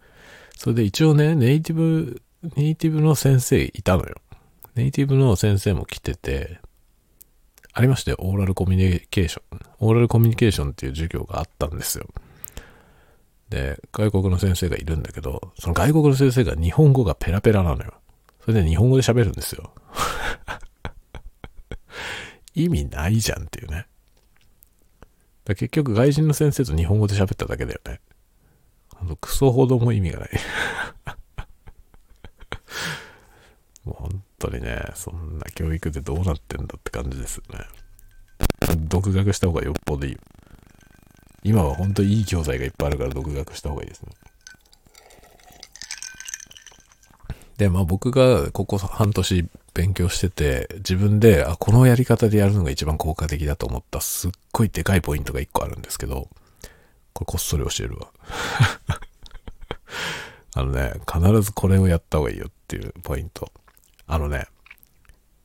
[0.56, 2.22] それで一応ね、ネイティブ、
[2.56, 4.16] ネイティブの先生いたのよ。
[4.76, 6.60] ネイティブの先生も来てて、
[7.74, 9.60] ありましてオーラルコミュニケーション。
[9.80, 12.08] オーラルコミュニケーションっていう授業があったんですよ。
[13.50, 17.94] で、外国の先生がいるんだけど、その外国の先生が日本語がペラペラなのよ。
[18.42, 19.72] それで日本語で喋るんですよ。
[22.54, 23.88] 意味ないじゃんっていうね。
[25.46, 28.02] だ結局外人の先生と日本語で喋っただけだよね。
[29.00, 30.32] あの、クソほども意味がない
[33.86, 37.66] もう本当にね、そんな教育でどうなってんだって感じですよね。
[38.78, 40.18] 独学した方がよっぽどいい。
[41.44, 44.10] 今は本当にいい教材がいっぱいあるから独学した方がいいですね。
[47.58, 56.30] で、まあ僕がここ半年勉強してて、自分で、あ、このやり方でやるのが一番効果的だと思ったすっごいでかいポイントが一個あるんですけど、
[57.14, 58.08] これこっそり教えるわ。
[60.58, 63.52] あのね、必ずこれをやった方がいいよっていうポイント。
[64.08, 64.48] あのね、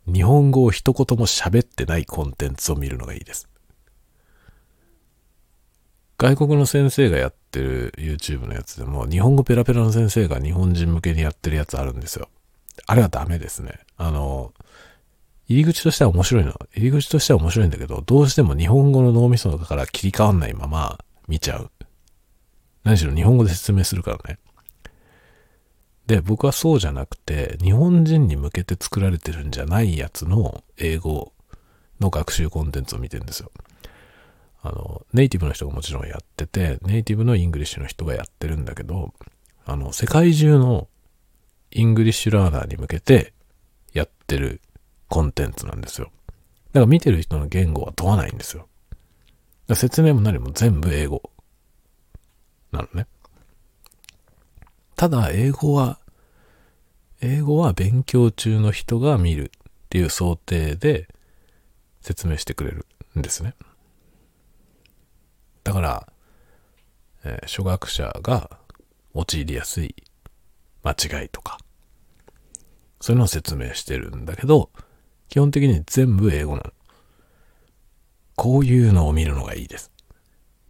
[0.06, 3.48] 日本語を一言も喋ってないコンテンツを見るのがいいです。
[6.18, 12.28] 外国の先生がやってる YouTube のやつでも、日本語ペラペラの先生が日本人向けにやってるやつあるんですよ。
[12.86, 13.80] あれはダメですね。
[13.96, 14.52] あの、
[15.48, 16.54] 入り口としては面白いの。
[16.74, 21.70] 入り口としては面白いんだけど、どうしても日本語の脳みそから切り替わんないまま見ちゃう。
[22.84, 24.38] 何しろ日本語で説明するからね。
[26.11, 31.32] で、僕はそうじゃなくて、日本人に向けて作られてるんじゃないやつの英語
[32.00, 33.52] の学習コンテンツを見てるんですよ。
[34.61, 39.14] あの、ネイティブの人がもちろんやってて、ネイティブの English の人がやってるんだけど、
[39.64, 40.88] あの、世界中の
[41.70, 43.32] English learner に向けて
[43.92, 44.61] やってる
[45.06, 46.11] コンテンツなんですよ。
[46.72, 48.66] だから見てる人の言語は問わないんですよ。
[49.76, 51.22] 説明も何も全部英語
[52.72, 53.06] なのね。
[55.01, 55.98] ただ、英語は、
[57.22, 59.48] 英語は勉強中の人が見るっ
[59.88, 61.09] ていう想定で
[62.03, 62.84] 説明してくれる
[63.18, 63.55] んですね。
[65.64, 66.12] だから、
[67.24, 68.51] えー、初学者が
[69.14, 69.94] 陥りやすい
[70.82, 71.57] 間違いとか、
[73.01, 74.68] そういうのを説明してるんだけど、
[75.30, 76.72] 基本的に全部英語なの。
[78.36, 79.90] こういうのを見るのがいいです。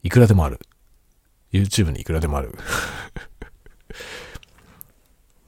[0.04, 0.60] いくらでもある。
[1.52, 2.56] YouTube にいくらでもある。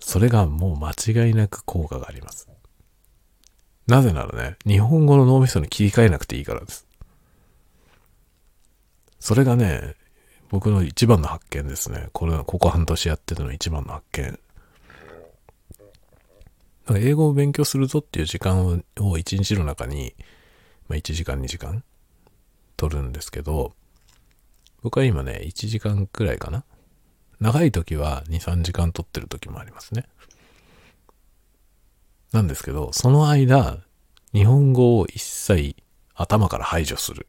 [0.00, 2.48] それがもう間違いなく効果があります。
[3.86, 6.86] なぜならね、日本語の脳みそに切り替えなくていいからです。
[9.18, 9.94] それがね、
[10.48, 12.08] 僕の一番の発見ですね。
[12.12, 14.38] これは、ここ半年やってたの一番の発見。
[16.86, 20.14] だか英語を勉強するぞっていう時間を一日の中に、
[20.88, 21.84] まあ、1時間2時間
[22.76, 23.72] 取るんですけど、
[24.82, 26.64] 僕は今ね、1時間くらいかな。
[27.42, 30.06] 長い時は2、3時間取ってる時もありますね。
[32.30, 33.80] なんですけど、その間、
[34.32, 35.74] 日本語を一切
[36.14, 37.26] 頭から排除する。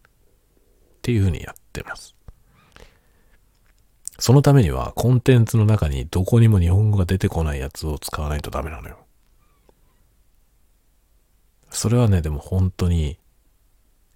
[0.00, 2.16] っていうふうにやってます。
[4.18, 8.98] そのためにはコンテンツの中にどこにも日本語が出てこないやつを使わないとダメなのよ。
[11.68, 13.18] それはね、でも本当に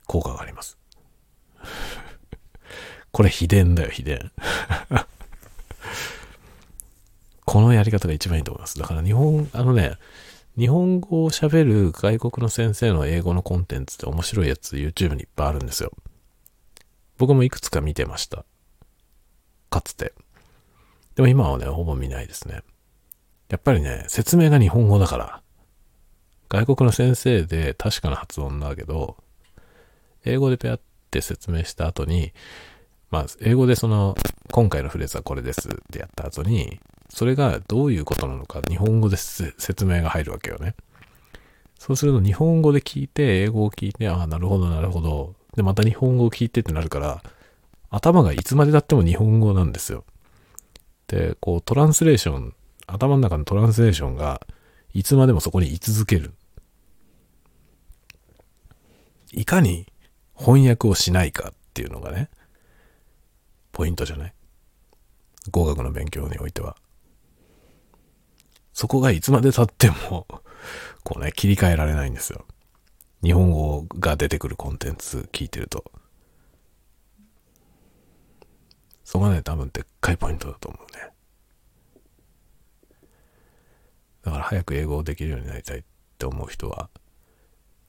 [0.07, 0.79] 効果があります。
[3.15, 4.33] これ秘伝だよ、秘伝。
[7.47, 8.77] このやり方が一番いいと思います。
[8.77, 9.99] だから日本、あのね、
[10.59, 15.93] 日本語を喋る外国の先生の英語のコンテンツって面白いやつ YouTube にいっぱいあるんですよ。
[17.17, 18.45] 僕もいくつか見てました。
[19.71, 20.13] かつて。
[21.15, 22.65] でも今はね、ほぼ見ないですね。
[23.49, 25.41] やっぱりね、説明が日本語だから、
[26.49, 29.17] 外国の先生で確かな発音だけど、
[30.25, 30.81] 英語でペアっ
[31.13, 32.33] て説明した後に、
[33.15, 34.17] まあ、英語でその、
[34.51, 40.75] 今回のフレーズはこれですってやった後に、それがどういうことなのか、日本語で説明が入るわけよね。
[41.79, 45.37] そうすると日本語で聞いて、英語を聞いて、ああ、なるほど、なるほど。
[45.55, 47.23] で、また日本語を聞いてってなるから、
[47.89, 50.05] 頭がいつまでだっても日本語なんですよ。
[51.07, 52.53] で、こうトランスレーション、
[52.89, 54.41] 頭の中のトランスレーションが
[54.93, 56.33] いつまでもそこに居続ける。
[59.31, 59.87] いかに
[60.37, 62.29] 翻訳をしないかっていうのがね、
[63.75, 64.35] ポイントじゃない？
[65.51, 66.77] 語学の勉強においては。
[68.73, 70.27] そこがいつまで経っても、
[71.05, 72.47] こうね、切り替えられないんですよ。
[73.23, 75.85] 日本語が出てくるコンテンツ聞いてると。
[79.05, 81.13] そこがね、多分でっかいポイントだと思うね。
[84.23, 85.85] だから早く英語をできるようになりたいっ
[86.17, 86.91] て思う人は、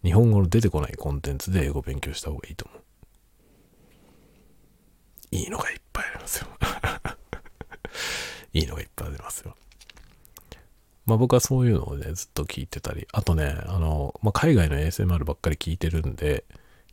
[0.03, 2.84] 日本語の出てこないコンテンツで英語を勉強した方がいいと思う。
[5.36, 6.47] いいのがいっぱいありますよ。
[8.53, 9.55] いいのがいっぱいありますよ。
[11.05, 16.45] まあ僕はそういうのをね、ずっと聞いてたり、あとね、あの、まあ海外の ASMR ばっかり聞いてるんで、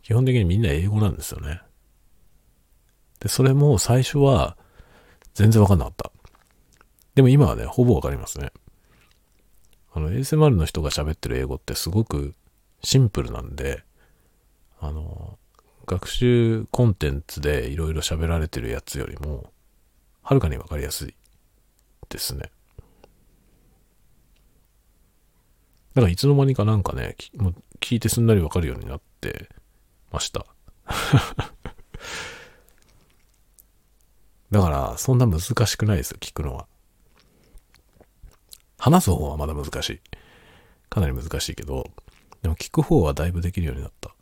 [0.03, 1.63] 基本的にみんな英語なんですよね。
[3.21, 4.57] で、それも最初は
[5.35, 6.13] 全然わかんなかった。
[7.15, 8.53] でも今はね、ほぼわかりますね。
[9.95, 12.35] あの、ASMR の人が喋ってる英語ってすごく
[12.83, 13.85] シンプルなんで、
[14.81, 15.39] あの、
[15.87, 19.53] 学習コンテンツでいろいろ喋られてるやつよりも、
[20.23, 21.15] はるかにわかりやすい
[22.09, 22.51] ですね。
[25.95, 29.51] だからいつの間にかなんかね、もう聞いてすんなりわかるようになって
[30.11, 30.47] ました。
[34.51, 36.67] だから、そんな難しくないですよ、聞くのは。
[38.79, 40.01] 話す方はまだ難しい。
[40.89, 41.91] かなり難しいけど、
[42.43, 44.15] でも聞く方はだいぶできるようになった。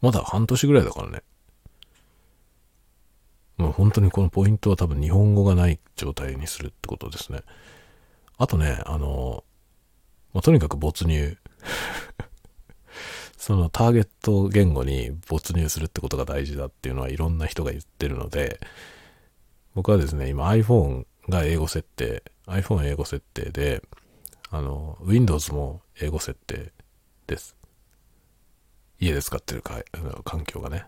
[0.00, 1.22] まだ半年ぐらいだからね。
[3.58, 7.42] もう本当にこのポイントは多分日本語がない状態にするってことですね。
[8.38, 9.44] あとね、あの、
[10.32, 11.36] まあ、とにかく没入。
[13.36, 18.60] そのターゲット言語に没入するってことが大事だっていうのはいろんな人が言ってるので、
[19.74, 23.82] 僕はですね、今 iPhone が英語設定、iPhone 英語設定で、
[24.50, 26.72] あの、Windows も英語設定
[27.26, 27.56] です。
[29.00, 29.82] 家で使ってるか
[30.24, 30.84] 環境がね。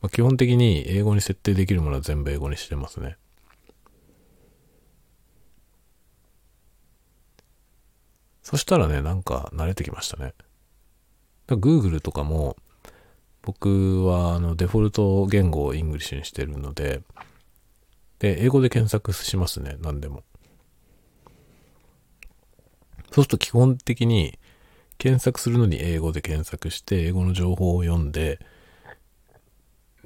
[0.00, 3.16] まあ、基本的に英語に設定できるものは全部英語にしてますね。
[8.42, 10.34] そしたらね、なんか慣れてきましたね。
[11.48, 12.56] Google とかも、
[13.42, 17.02] 僕はあのデフォルト言語を English にしてるので、
[18.18, 20.22] で、英語で検索しますね、何でも。
[23.12, 24.38] そうすると基本的に
[24.98, 28.40] 検索するのに英語で検索して、英語の情報を読んで、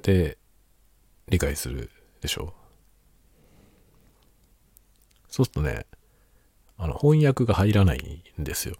[0.01, 0.37] で
[1.27, 1.89] 理解する
[2.21, 2.53] でしょ
[5.29, 5.85] そうするとね、
[6.77, 8.75] あの翻訳が入らないんですよ。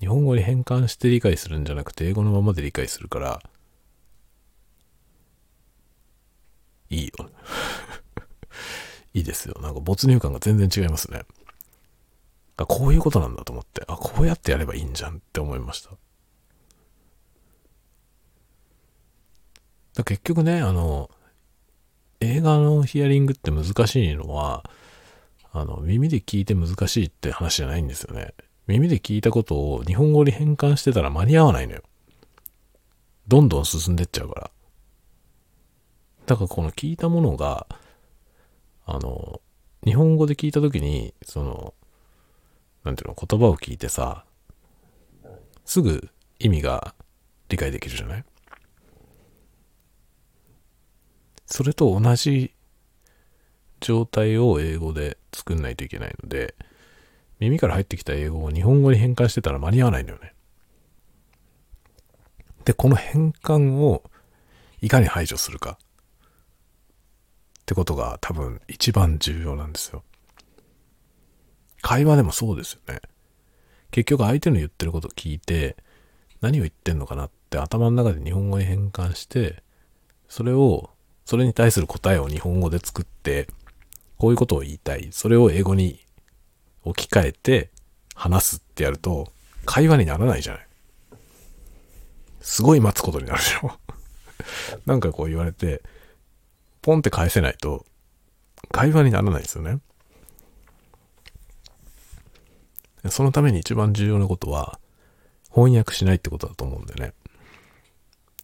[0.00, 3.42] 日本語に変換して理解するんじゃなくて英語のままで理解するから
[6.90, 7.30] いいよ。
[9.14, 9.56] いいですよ。
[9.60, 11.22] なんか没入感が全然違いますね。
[12.60, 15.92] あこういうことなんだと思って、あ、こうやってやればいいんじゃんって思いました。
[19.94, 21.10] だ結局ね、あの、
[22.20, 24.68] 映画のヒアリングって難しいのは、
[25.52, 28.34] あの、耳で聞いて難しいって話じゃないんですよね。
[28.66, 31.82] 耳で聞いたことを日本語に変換してたら間に合わないのよ。
[33.26, 34.50] どんどん進んでっちゃうから。
[36.26, 37.66] だからこの聞いたものが、
[38.84, 39.40] あの、
[39.82, 41.74] 日本語で聞いた時に、その、
[42.84, 44.24] なんていうの、言葉を聞いてさ、
[45.64, 46.08] すぐ
[46.38, 46.94] 意味が
[47.48, 48.24] 理解できるじゃない？
[51.46, 52.54] それと同じ
[53.80, 56.54] 状態を英語で作んないといけないので、
[57.38, 60.34] 耳から入ってきた英語を日本語に変換してたら間に合わないんだよね。
[62.64, 64.02] で、この変換を
[64.80, 65.78] いかに排除するか
[67.62, 70.04] ってことが多分一番重要なんですよ。
[71.82, 73.00] 会話でもそうですよね。
[73.90, 75.76] 結局相手の言ってることを聞いて
[76.40, 79.62] 何を言ってんのかなって頭の中で日本語に変換して
[80.28, 80.90] それを
[81.24, 83.48] それに対する答えを日本語で作って
[84.20, 85.08] こういうことを言いたい。
[85.12, 85.98] それを英語に
[86.84, 87.70] 置き換えて
[88.14, 89.32] 話すってやると、
[89.64, 90.66] 会話にならないじゃない。
[92.42, 93.78] すごい待つことになるでしょ。
[94.84, 95.82] なんかこう言われて、
[96.82, 97.86] ポンって返せないと、
[98.70, 99.80] 会話にならないですよね。
[103.08, 104.78] そのために一番重要なことは、
[105.52, 107.14] 翻訳しないってことだと思うんだよね。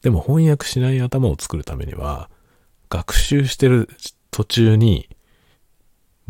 [0.03, 2.31] でも翻訳しない頭を作るためには、
[2.89, 3.89] 学習してる
[4.31, 5.09] 途中に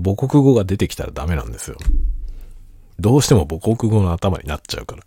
[0.02, 1.76] 母国語が出てきたらダメなんですよ。
[2.98, 5.02] どうしても母国語の頭になっちゃうから。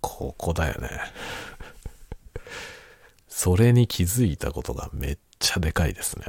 [0.00, 0.88] ここだよね。
[3.28, 6.26] それに気づいたことがめっちゃでかいですね。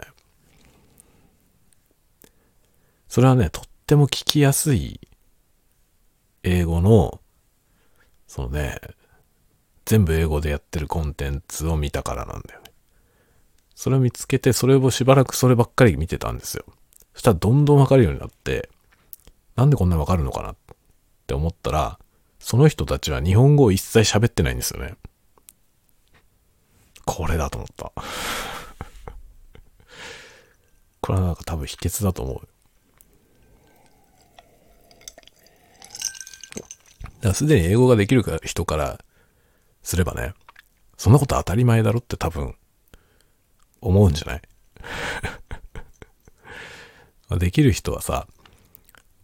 [3.13, 4.99] それはね、とっても聞きやすい
[6.41, 7.21] 英語の、
[8.25, 8.79] そのね、
[9.85, 12.71] 全部英語でやってるコンテンツを見たからなんだよね。
[13.75, 16.65] それを見つけて、それをしばらくそればっかり見てたんですよ。
[17.13, 18.71] そしたらどんどんわかるようになって、
[19.55, 20.55] なんでこんなわかるのかなっ
[21.27, 21.99] て思ったら、
[22.39, 24.95] その人たちは日本語を一切喋ってないんですよね。
[27.05, 27.91] これだと思った。
[30.99, 32.47] これはなんか多分秘訣だと思う。
[37.23, 38.99] だからすでに英語ができる人から
[39.81, 40.33] すればね、
[40.97, 42.53] そんなこと当たり前だろって多分
[43.79, 44.41] 思うんじゃない？
[47.39, 48.27] できる人はさ、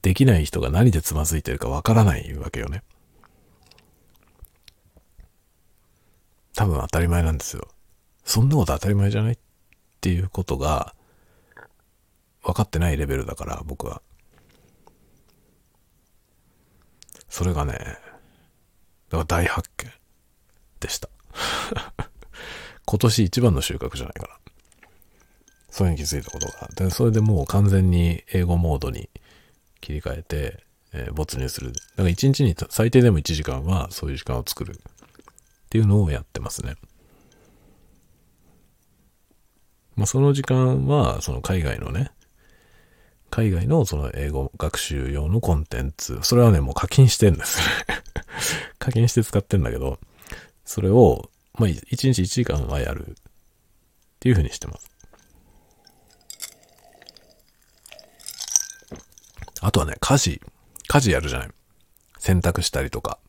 [0.01, 2.83] できない人が何でつまずいてるかわからないわけよね。
[6.55, 7.67] 多分当たり前なんですよ。
[8.23, 9.37] そんなこと当たり前じゃないっ
[9.99, 10.95] ていうことが
[12.43, 14.01] 分かってないレベルだから僕は。
[17.29, 19.91] それがね、だから大発見
[20.79, 21.09] でした。
[22.85, 24.39] 今年一番の収穫じゃないかな。
[25.69, 26.69] そういうに気づいたことが。
[26.75, 29.09] で、それでもう完全に英語モードに
[29.81, 30.63] 切り替えて、
[30.93, 31.71] えー、没入する。
[31.71, 34.75] だから一日に最低でも1時間はそういう時間を作るっ
[35.69, 36.75] ていうのをやってますね。
[39.95, 42.11] まあ、その時間は、その海外のね、
[43.29, 47.65] 海外のその英語学習用のコンテンツ、それはね、もう課金してんですね
[48.79, 49.99] 課金して使ってんだけど、
[50.65, 53.13] それを、まあ、1日1時間はやるっ
[54.19, 54.89] ていう風にしてます。
[59.61, 60.41] あとはね、家事、
[60.87, 61.49] 家事やるじゃない。
[62.17, 63.19] 洗濯したりとか。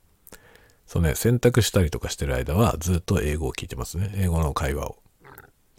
[0.87, 4.13] そうね、洗濯したりとかしてる間はずっと英語を聞いてますね。
[4.17, 4.97] 英語の会話を。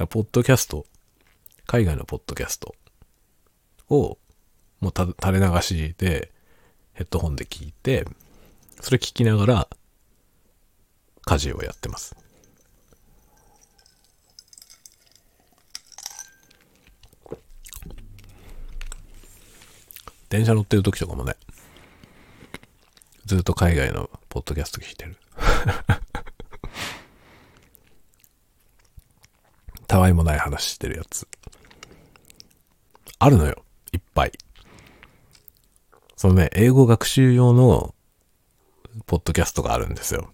[0.09, 0.85] ポッドキャスト、
[1.67, 2.75] 海外のポッドキャスト
[3.91, 4.17] を
[4.79, 6.31] もう垂れ流しで
[6.93, 8.05] ヘッドホンで聞いて、
[8.79, 9.67] それ聞きながら
[11.25, 12.15] 家事をやってます。
[20.29, 21.35] 電車乗ってる時とかもね、
[23.25, 25.17] ずっと海外のポッドキャスト聞いてる。
[29.87, 31.27] たわいもない話してるやつ。
[33.19, 33.65] あるのよ。
[33.91, 34.31] いっぱい。
[36.15, 37.95] そのね、英語学習用の
[39.05, 40.33] ポッドキャストがあるんですよ。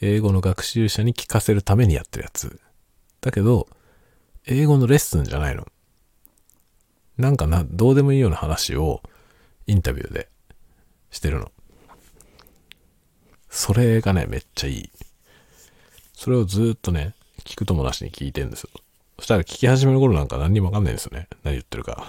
[0.00, 2.60] 英語の学習者に聞かせるためにやってるやつ。
[3.20, 3.68] だけど、
[4.46, 5.66] 英語のレッスンじゃないの。
[7.16, 9.02] なんかな、どうでもいいような話を
[9.66, 10.28] インタビューで
[11.10, 11.50] してるの。
[13.48, 14.90] それがね、めっちゃいい。
[16.12, 17.14] それをずっとね、
[17.44, 18.70] 聞くともなしに聞いてんですよ。
[19.18, 21.28] そしたら聞き始めの頃なんか何にもわかんないんですよね。
[21.44, 22.06] 何言ってるか。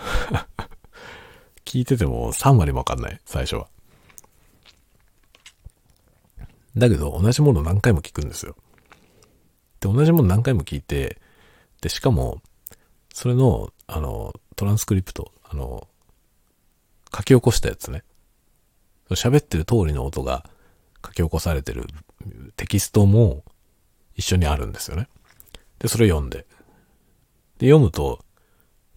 [1.66, 3.68] 聞いてても3割もわかんない、最初は。
[6.78, 8.56] だけど、同じもの何回も聞くんですよ。
[9.80, 11.20] で、同じもの何回も聞いて、
[11.82, 12.42] で、しかも、
[13.14, 15.88] それの、あの、トランスクリプト、あの、
[17.16, 18.04] 書き起こしたやつね。
[19.12, 20.50] 喋ってる通りの音が
[21.06, 21.86] 書き起こされてる
[22.58, 23.44] テキストも
[24.16, 25.08] 一緒にあるんですよね。
[25.80, 26.46] で、それ読んで。
[27.58, 28.24] で、読むと、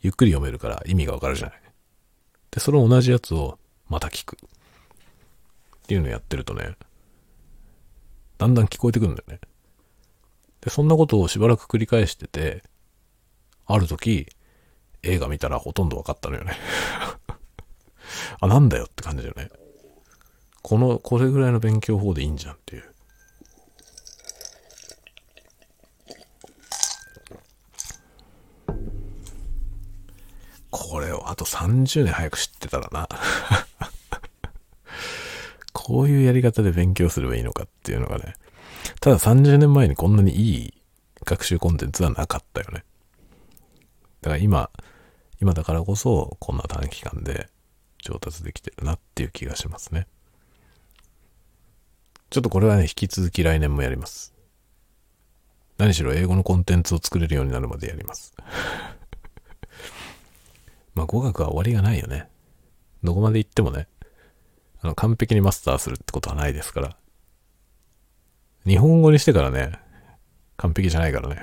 [0.01, 1.63] ゆっくり読めるから意味がわかるじゃない。
[2.51, 4.37] で、その同じやつをまた聞く。
[4.37, 6.77] っていうのをやってるとね、
[8.37, 9.41] だんだん聞こえてくるんだよね。
[10.61, 12.63] で、そんなことをしばらく繰り返してて、
[13.67, 14.27] ある時、
[15.03, 16.57] 映画見たらほとんど分かったのよね
[18.41, 19.51] あ、なんだよって感じだよね。
[20.63, 22.88] この、これぐらいの勉強法でいいんじゃんっていう。
[30.71, 33.09] これをあと30年早く知ってたらな
[35.73, 38.35] こういうやり方で勉強すればいいのかっていうのがね。
[39.01, 40.75] ただ30年前にこんなにいい
[41.25, 42.85] 学習コンテンツはなかったよね。
[44.21, 44.71] だから今、
[45.41, 47.49] 今だからこそこんな短期間で
[48.03, 50.07] 上達できてるなっていう気がしますね。
[52.31, 54.35] ちょっとこれはね、引き続き来年もやります。
[55.79, 58.35] 何しろ英語のコンテンツを作れるようになるまでやります。
[60.99, 62.29] まあ語学は終わりがないよね。
[63.05, 63.87] どこまで行ってもね、
[64.81, 66.97] あの完璧にマスターするってことはないですから。
[68.67, 69.79] 日本語にしてからね、
[70.57, 71.43] 完璧じゃないからね。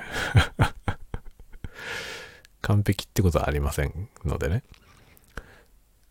[2.60, 4.62] 完璧ってことはありませんのでね。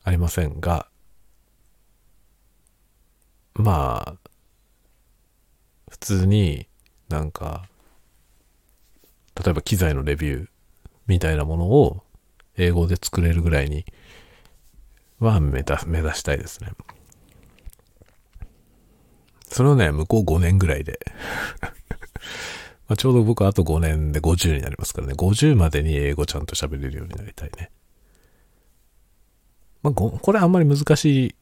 [0.03, 0.87] ありませんが、
[3.53, 4.29] まあ、
[5.91, 6.67] 普通に
[7.09, 7.69] なんか、
[9.35, 10.49] 例えば機材のレビュー
[11.05, 12.04] みたいなものを
[12.57, 13.85] 英語で作れるぐらいに
[15.19, 16.71] は目指目指したいですね。
[19.47, 20.99] それをね、向こう5年ぐらいで
[22.87, 25.13] まあ、ちょうど僕はあと5年で50になりますからね。
[25.13, 27.71] 50までに英語ちゃんと喋れるようになりたいね。
[29.81, 31.35] まあ、これあんまり難しい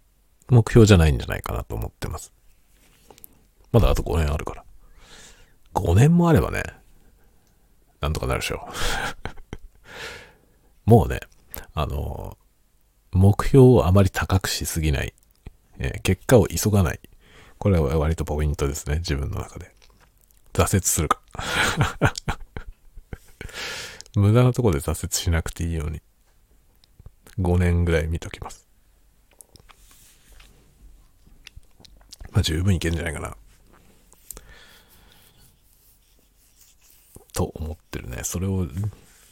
[0.49, 2.33] 目標じゃないんじゃないかなと思ってます。
[3.71, 4.65] まだあと5年あるから。
[5.73, 6.63] 5年もあればね、
[7.99, 9.22] なんとかなるでしょう。
[10.85, 11.21] もうね、
[11.73, 12.37] あの、
[13.11, 15.13] 目標をあまり高くしすぎない。
[15.79, 16.99] えー、結果を急がない。
[17.57, 19.73] これは割とポイントですね、自分の中で。
[20.53, 21.21] 挫折するか。
[24.15, 26.01] 無駄なとこで挫折しなくていいように、
[27.39, 28.67] 5年ぐらい見ときます。
[32.31, 33.37] まあ十分いけるんじゃないかな。
[37.33, 38.23] と思ってるね。
[38.23, 38.67] それを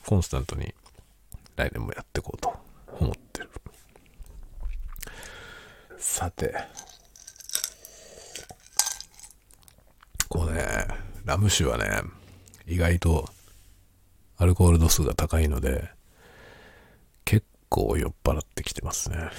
[0.05, 0.73] コンスタントに
[1.55, 2.53] 来年もやっていこうと
[2.99, 3.49] 思ってる。
[5.97, 6.55] さて。
[10.29, 10.87] こうね、
[11.25, 12.01] ラム酒はね、
[12.65, 13.29] 意外と
[14.37, 15.89] アルコール度数が高いので、
[17.25, 19.29] 結構酔っ払ってきてますね。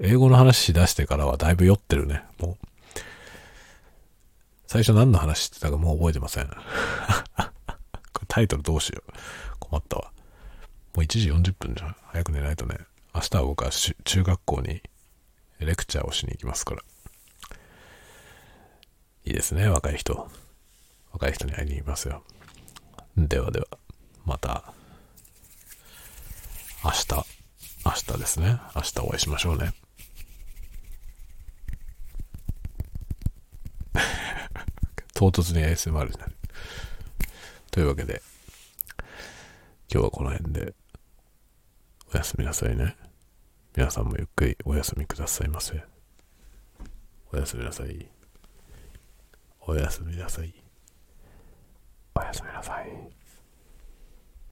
[0.00, 2.66] 英語の話し出してからはだいぶ酔ってるね、もう。
[4.66, 6.50] 最初何の話してたかもう覚えてません。
[8.28, 9.12] タイトルどうしよう。
[9.58, 10.12] 困ったわ。
[10.98, 11.96] もう1時40分じゃん。
[12.06, 12.76] 早く寝ないとね。
[13.14, 14.82] 明日は僕は中学校に
[15.60, 16.82] レクチャーをしに行きますから。
[19.24, 20.28] いいですね、若い人。
[21.12, 22.24] 若い人に会いに行きますよ。
[23.16, 23.68] ではでは、
[24.26, 24.72] また、
[26.84, 27.06] 明日、
[27.86, 28.58] 明日ですね。
[28.74, 29.72] 明日お会いしましょうね。
[35.14, 36.36] 唐突に ASMR になる。
[37.70, 38.20] というわけで、
[39.92, 40.74] 今日はこの辺で、
[42.12, 42.96] おやすみなさいね。
[43.76, 45.84] 皆さんもゆっくりお休みくださいませ。
[47.30, 48.08] おやすみなさい。
[49.60, 50.54] おやすみなさい。
[52.14, 53.17] おやすみなさい。